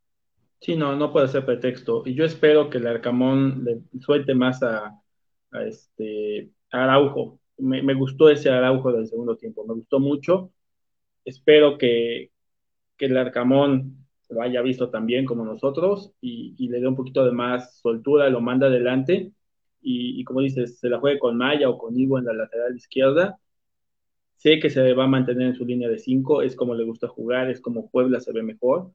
Sí, 0.60 0.76
no, 0.76 0.96
no 0.96 1.12
puede 1.12 1.28
ser 1.28 1.44
pretexto. 1.44 2.02
Y 2.06 2.14
yo 2.14 2.24
espero 2.24 2.70
que 2.70 2.78
el 2.78 2.86
Arcamón 2.86 3.64
le 3.64 3.80
suelte 4.00 4.34
más 4.34 4.62
a, 4.62 4.98
este 5.66 6.50
Araujo. 6.70 7.38
Me, 7.58 7.82
me, 7.82 7.94
gustó 7.94 8.28
ese 8.28 8.50
Araujo 8.50 8.92
del 8.92 9.06
segundo 9.06 9.36
tiempo, 9.36 9.64
me 9.66 9.74
gustó 9.74 10.00
mucho. 10.00 10.50
Espero 11.24 11.78
que, 11.78 12.30
que 12.96 13.06
el 13.06 13.16
Arcamón 13.16 14.05
lo 14.28 14.42
haya 14.42 14.62
visto 14.62 14.90
también 14.90 15.24
como 15.24 15.44
nosotros 15.44 16.12
y, 16.20 16.68
le 16.68 16.80
dé 16.80 16.88
un 16.88 16.96
poquito 16.96 17.24
de 17.24 17.32
más 17.32 17.78
soltura, 17.78 18.28
lo 18.30 18.40
manda 18.40 18.66
adelante 18.66 19.32
y, 19.80 20.24
como 20.24 20.40
dices, 20.40 20.78
se 20.80 20.88
la 20.88 20.98
juegue 20.98 21.18
con 21.20 21.36
Maya 21.36 21.68
o 21.70 21.78
con 21.78 21.96
Ivo 21.98 22.18
en 22.18 22.24
la 22.24 22.32
lateral 22.32 22.76
izquierda. 22.76 23.38
Sé 24.36 24.58
que 24.58 24.70
se 24.70 24.92
va 24.94 25.04
a 25.04 25.08
mantener 25.08 25.48
en 25.48 25.54
su 25.54 25.64
línea 25.64 25.88
de 25.88 25.98
5, 25.98 26.42
es 26.42 26.56
como 26.56 26.74
le 26.74 26.84
gusta 26.84 27.08
jugar, 27.08 27.50
es 27.50 27.60
como 27.60 27.88
Puebla 27.90 28.20
se 28.20 28.32
ve 28.32 28.42
mejor. 28.42 28.92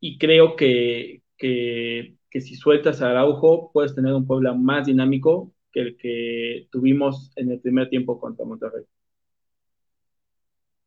Y 0.00 0.18
creo 0.18 0.56
que, 0.56 1.22
que, 1.38 2.16
que 2.30 2.40
si 2.40 2.56
sueltas 2.56 3.00
a 3.00 3.10
Araujo, 3.10 3.70
puedes 3.72 3.94
tener 3.94 4.12
un 4.12 4.26
Puebla 4.26 4.52
más 4.52 4.86
dinámico 4.86 5.54
que 5.72 5.80
el 5.80 5.96
que 5.96 6.68
tuvimos 6.70 7.32
en 7.36 7.50
el 7.50 7.60
primer 7.60 7.88
tiempo 7.88 8.20
contra 8.20 8.44
Monterrey. 8.44 8.84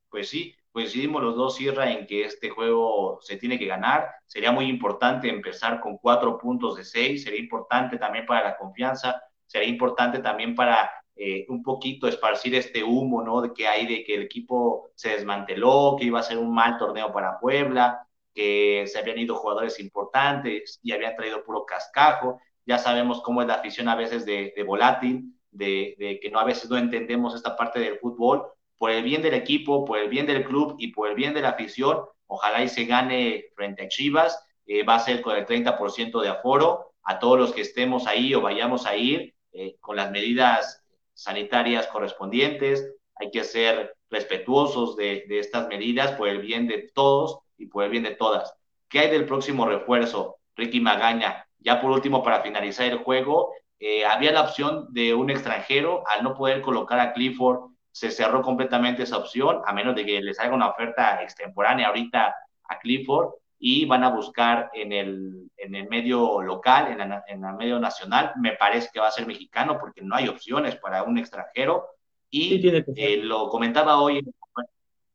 Pues 0.10 0.30
sí, 0.30 0.54
coincidimos 0.76 1.24
los 1.24 1.38
dos, 1.38 1.56
Sierra, 1.56 1.90
en 1.90 2.06
que 2.06 2.26
este 2.26 2.50
juego 2.50 3.18
se 3.22 3.38
tiene 3.38 3.58
que 3.58 3.66
ganar. 3.66 4.10
Sería 4.26 4.52
muy 4.52 4.66
importante 4.66 5.30
empezar 5.30 5.80
con 5.80 5.98
cuatro 5.98 6.38
puntos 6.38 6.76
de 6.76 6.84
seis, 6.84 7.24
sería 7.24 7.40
importante 7.40 7.98
también 7.98 8.26
para 8.26 8.44
la 8.44 8.58
confianza, 8.58 9.22
sería 9.46 9.70
importante 9.70 10.20
también 10.20 10.54
para 10.54 10.92
eh, 11.16 11.46
un 11.48 11.64
poquito 11.64 12.10
esparcir 12.10 12.56
este 12.56 12.84
humo, 12.84 13.22
¿no? 13.22 13.40
De 13.40 13.54
que 13.54 13.66
hay 13.70 13.88
de 13.88 14.04
que 14.04 14.16
el 14.16 14.24
equipo 14.24 14.90
se 14.96 15.12
desmanteló, 15.12 15.96
que 15.98 16.08
iba 16.08 16.20
a 16.20 16.24
ser 16.24 16.40
un 16.40 16.54
mal 16.54 16.78
torneo 16.78 17.14
para 17.14 17.40
Puebla, 17.40 18.06
que 18.34 18.84
se 18.86 19.00
habían 19.00 19.20
ido 19.20 19.38
jugadores 19.38 19.80
importantes 19.80 20.82
y 20.84 20.92
habían 20.92 21.16
traído 21.16 21.46
puro 21.46 21.66
cascajo. 21.66 22.42
Ya 22.66 22.80
sabemos 22.80 23.22
cómo 23.22 23.42
es 23.42 23.48
la 23.48 23.54
afición 23.54 23.88
a 23.88 23.96
veces 23.96 24.26
de, 24.26 24.54
volátil, 24.68 25.40
de, 25.52 25.96
de 25.98 26.20
que 26.20 26.30
no 26.30 26.38
a 26.38 26.44
veces 26.44 26.70
no 26.70 26.78
entendemos 26.78 27.34
esta 27.34 27.56
parte 27.56 27.80
del 27.80 27.98
fútbol, 27.98 28.46
por 28.78 28.92
el 28.92 29.04
bien 29.04 29.22
del 29.22 29.34
equipo, 29.34 29.86
por 29.86 30.00
el 30.00 30.10
bien 30.10 30.26
del 30.26 30.44
club 30.44 30.76
y 30.78 30.88
por 30.88 31.10
el 31.10 31.16
bien 31.16 31.34
de 31.34 31.42
la 31.42 31.50
afición, 31.50 32.06
ojalá 32.28 32.64
y 32.64 32.70
se 32.70 32.86
gane 32.86 33.46
frente 33.56 33.84
a 33.84 33.88
Chivas, 33.88 34.46
eh, 34.66 34.84
va 34.84 34.96
a 34.96 35.00
ser 35.00 35.22
con 35.22 35.36
el 35.36 35.46
30% 35.46 36.22
de 36.22 36.30
aforo, 36.30 36.94
a 37.04 37.20
todos 37.20 37.40
los 37.40 37.54
que 37.54 37.62
estemos 37.62 38.08
ahí 38.08 38.34
o 38.34 38.42
vayamos 38.42 38.86
a 38.86 38.96
ir, 38.96 39.36
eh, 39.54 39.78
con 39.80 39.96
las 39.96 40.12
medidas 40.12 40.84
sanitarias 41.14 41.88
correspondientes, 41.88 42.94
hay 43.16 43.32
que 43.32 43.44
ser 43.44 43.96
respetuosos 44.10 44.96
de, 44.96 45.26
estas 45.30 45.68
medidas 45.68 46.12
por 46.14 46.28
el 46.28 46.40
bien 46.40 46.68
de 46.68 46.90
todos 46.94 47.40
y 47.58 47.68
por 47.68 47.84
el 47.84 47.92
bien 47.92 48.04
de 48.04 48.16
todas. 48.16 48.54
¿Qué 48.90 49.00
hay 49.00 49.10
del 49.10 49.26
próximo 49.26 49.66
refuerzo? 49.66 50.38
Ricky 50.56 50.80
Magaña. 50.80 51.48
Ya 51.60 51.82
por 51.82 51.92
último, 51.92 52.24
para 52.24 52.42
finalizar 52.42 52.88
el 52.88 53.00
juego, 53.00 53.54
eh, 53.80 54.06
había 54.06 54.32
la 54.32 54.42
opción 54.42 54.88
de 54.92 55.14
un 55.14 55.30
extranjero 55.30 56.04
al 56.08 56.24
no 56.24 56.36
poder 56.36 56.62
colocar 56.62 57.00
a 57.00 57.14
Clifford 57.14 57.72
se 57.96 58.12
cerró 58.12 58.42
completamente 58.42 59.04
esa 59.04 59.18
opción, 59.18 59.62
a 59.66 59.72
menos 59.72 59.96
de 59.96 60.06
que 60.06 60.20
les 60.20 60.38
haga 60.38 60.54
una 60.54 60.68
oferta 60.68 61.24
extemporánea 61.24 61.88
ahorita 61.88 62.36
a 62.66 62.80
Clifford 62.80 63.36
y 63.58 63.86
van 63.86 64.04
a 64.04 64.10
buscar 64.10 64.70
en 64.74 64.92
el, 64.92 65.50
en 65.56 65.76
el 65.76 65.88
medio 65.88 66.42
local, 66.42 66.92
en, 66.92 67.00
en, 67.00 67.46
el 67.46 67.54
medio 67.54 67.80
nacional, 67.80 68.34
me 68.36 68.52
parece 68.52 68.90
que 68.92 69.00
va 69.00 69.08
a 69.08 69.12
ser 69.12 69.26
mexicano 69.26 69.78
porque 69.80 70.02
no 70.02 70.14
hay 70.14 70.28
opciones 70.28 70.76
para 70.76 71.04
un 71.04 71.18
extranjero. 71.18 71.88
Y 72.30 72.68
eh, 72.98 73.22
lo 73.24 73.48
comentaba 73.48 74.02
hoy 74.02 74.22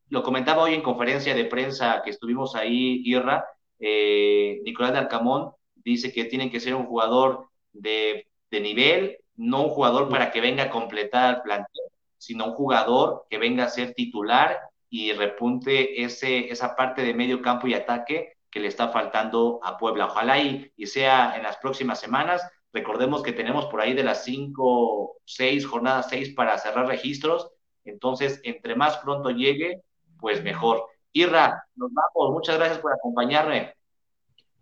lo 0.08 0.22
comentaba 0.22 0.62
hoy 0.62 0.72
en 0.72 0.82
conferencia 0.82 1.34
de 1.34 1.44
prensa 1.44 2.00
que 2.02 2.08
estuvimos 2.08 2.56
ahí, 2.56 3.02
Irra, 3.04 3.44
eh, 3.78 4.58
Nicolás 4.64 4.92
de 4.92 5.00
Arcamón 5.00 5.52
dice 5.74 6.14
que 6.14 6.24
tiene 6.24 6.50
que 6.50 6.60
ser 6.60 6.74
un 6.74 6.86
jugador 6.86 7.50
de, 7.74 8.26
de 8.50 8.60
nivel, 8.60 9.18
no 9.36 9.64
un 9.64 9.68
jugador 9.68 10.08
para 10.08 10.30
que 10.32 10.40
venga 10.40 10.64
a 10.64 10.70
completar 10.70 11.34
el 11.36 11.42
plantel, 11.42 11.89
sino 12.20 12.44
un 12.44 12.52
jugador 12.52 13.24
que 13.30 13.38
venga 13.38 13.64
a 13.64 13.70
ser 13.70 13.94
titular 13.94 14.60
y 14.90 15.12
repunte 15.12 16.02
ese, 16.02 16.50
esa 16.50 16.76
parte 16.76 17.02
de 17.02 17.14
medio 17.14 17.40
campo 17.40 17.66
y 17.66 17.74
ataque 17.74 18.34
que 18.50 18.60
le 18.60 18.68
está 18.68 18.88
faltando 18.88 19.58
a 19.62 19.78
Puebla. 19.78 20.06
Ojalá 20.06 20.38
y, 20.38 20.70
sea 20.86 21.34
en 21.36 21.44
las 21.44 21.56
próximas 21.56 21.98
semanas. 21.98 22.46
Recordemos 22.72 23.22
que 23.22 23.32
tenemos 23.32 23.66
por 23.66 23.80
ahí 23.80 23.94
de 23.94 24.02
las 24.02 24.24
cinco, 24.24 25.16
seis, 25.24 25.66
jornadas 25.66 26.08
seis 26.10 26.34
para 26.34 26.58
cerrar 26.58 26.86
registros. 26.86 27.50
Entonces, 27.84 28.40
entre 28.44 28.74
más 28.74 28.98
pronto 28.98 29.30
llegue, 29.30 29.80
pues 30.18 30.42
mejor. 30.42 30.84
Irra, 31.12 31.64
nos 31.74 31.90
vamos. 31.92 32.34
Muchas 32.34 32.58
gracias 32.58 32.80
por 32.80 32.92
acompañarme. 32.92 33.74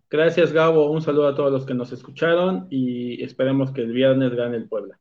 Gracias, 0.08 0.52
Gabo. 0.52 0.90
Un 0.90 1.02
saludo 1.02 1.26
a 1.26 1.34
todos 1.34 1.50
los 1.50 1.66
que 1.66 1.74
nos 1.74 1.90
escucharon 1.90 2.68
y 2.70 3.22
esperemos 3.22 3.72
que 3.72 3.80
el 3.80 3.92
viernes 3.92 4.34
gane 4.34 4.56
el 4.56 4.68
Puebla. 4.68 4.98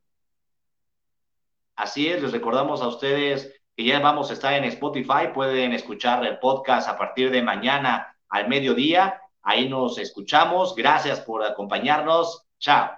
Así 1.78 2.07
es, 2.07 2.21
les 2.21 2.32
recordamos 2.32 2.82
a 2.82 2.88
ustedes 2.88 3.53
que 3.75 3.86
ya 3.86 3.99
vamos 3.99 4.32
a 4.32 4.34
estar 4.34 4.53
en 4.53 4.63
Spotify. 4.63 5.30
Pueden 5.34 5.73
escuchar 5.73 6.25
el 6.25 6.39
podcast 6.39 6.89
a 6.89 6.97
partir 6.97 7.30
de 7.30 7.43
mañana 7.43 8.17
al 8.30 8.49
mediodía. 8.49 9.21
Ahí 9.43 9.69
nos 9.69 9.99
escuchamos. 9.99 10.75
Gracias 10.75 11.21
por 11.21 11.43
acompañarnos. 11.43 12.47
Chao. 12.57 12.97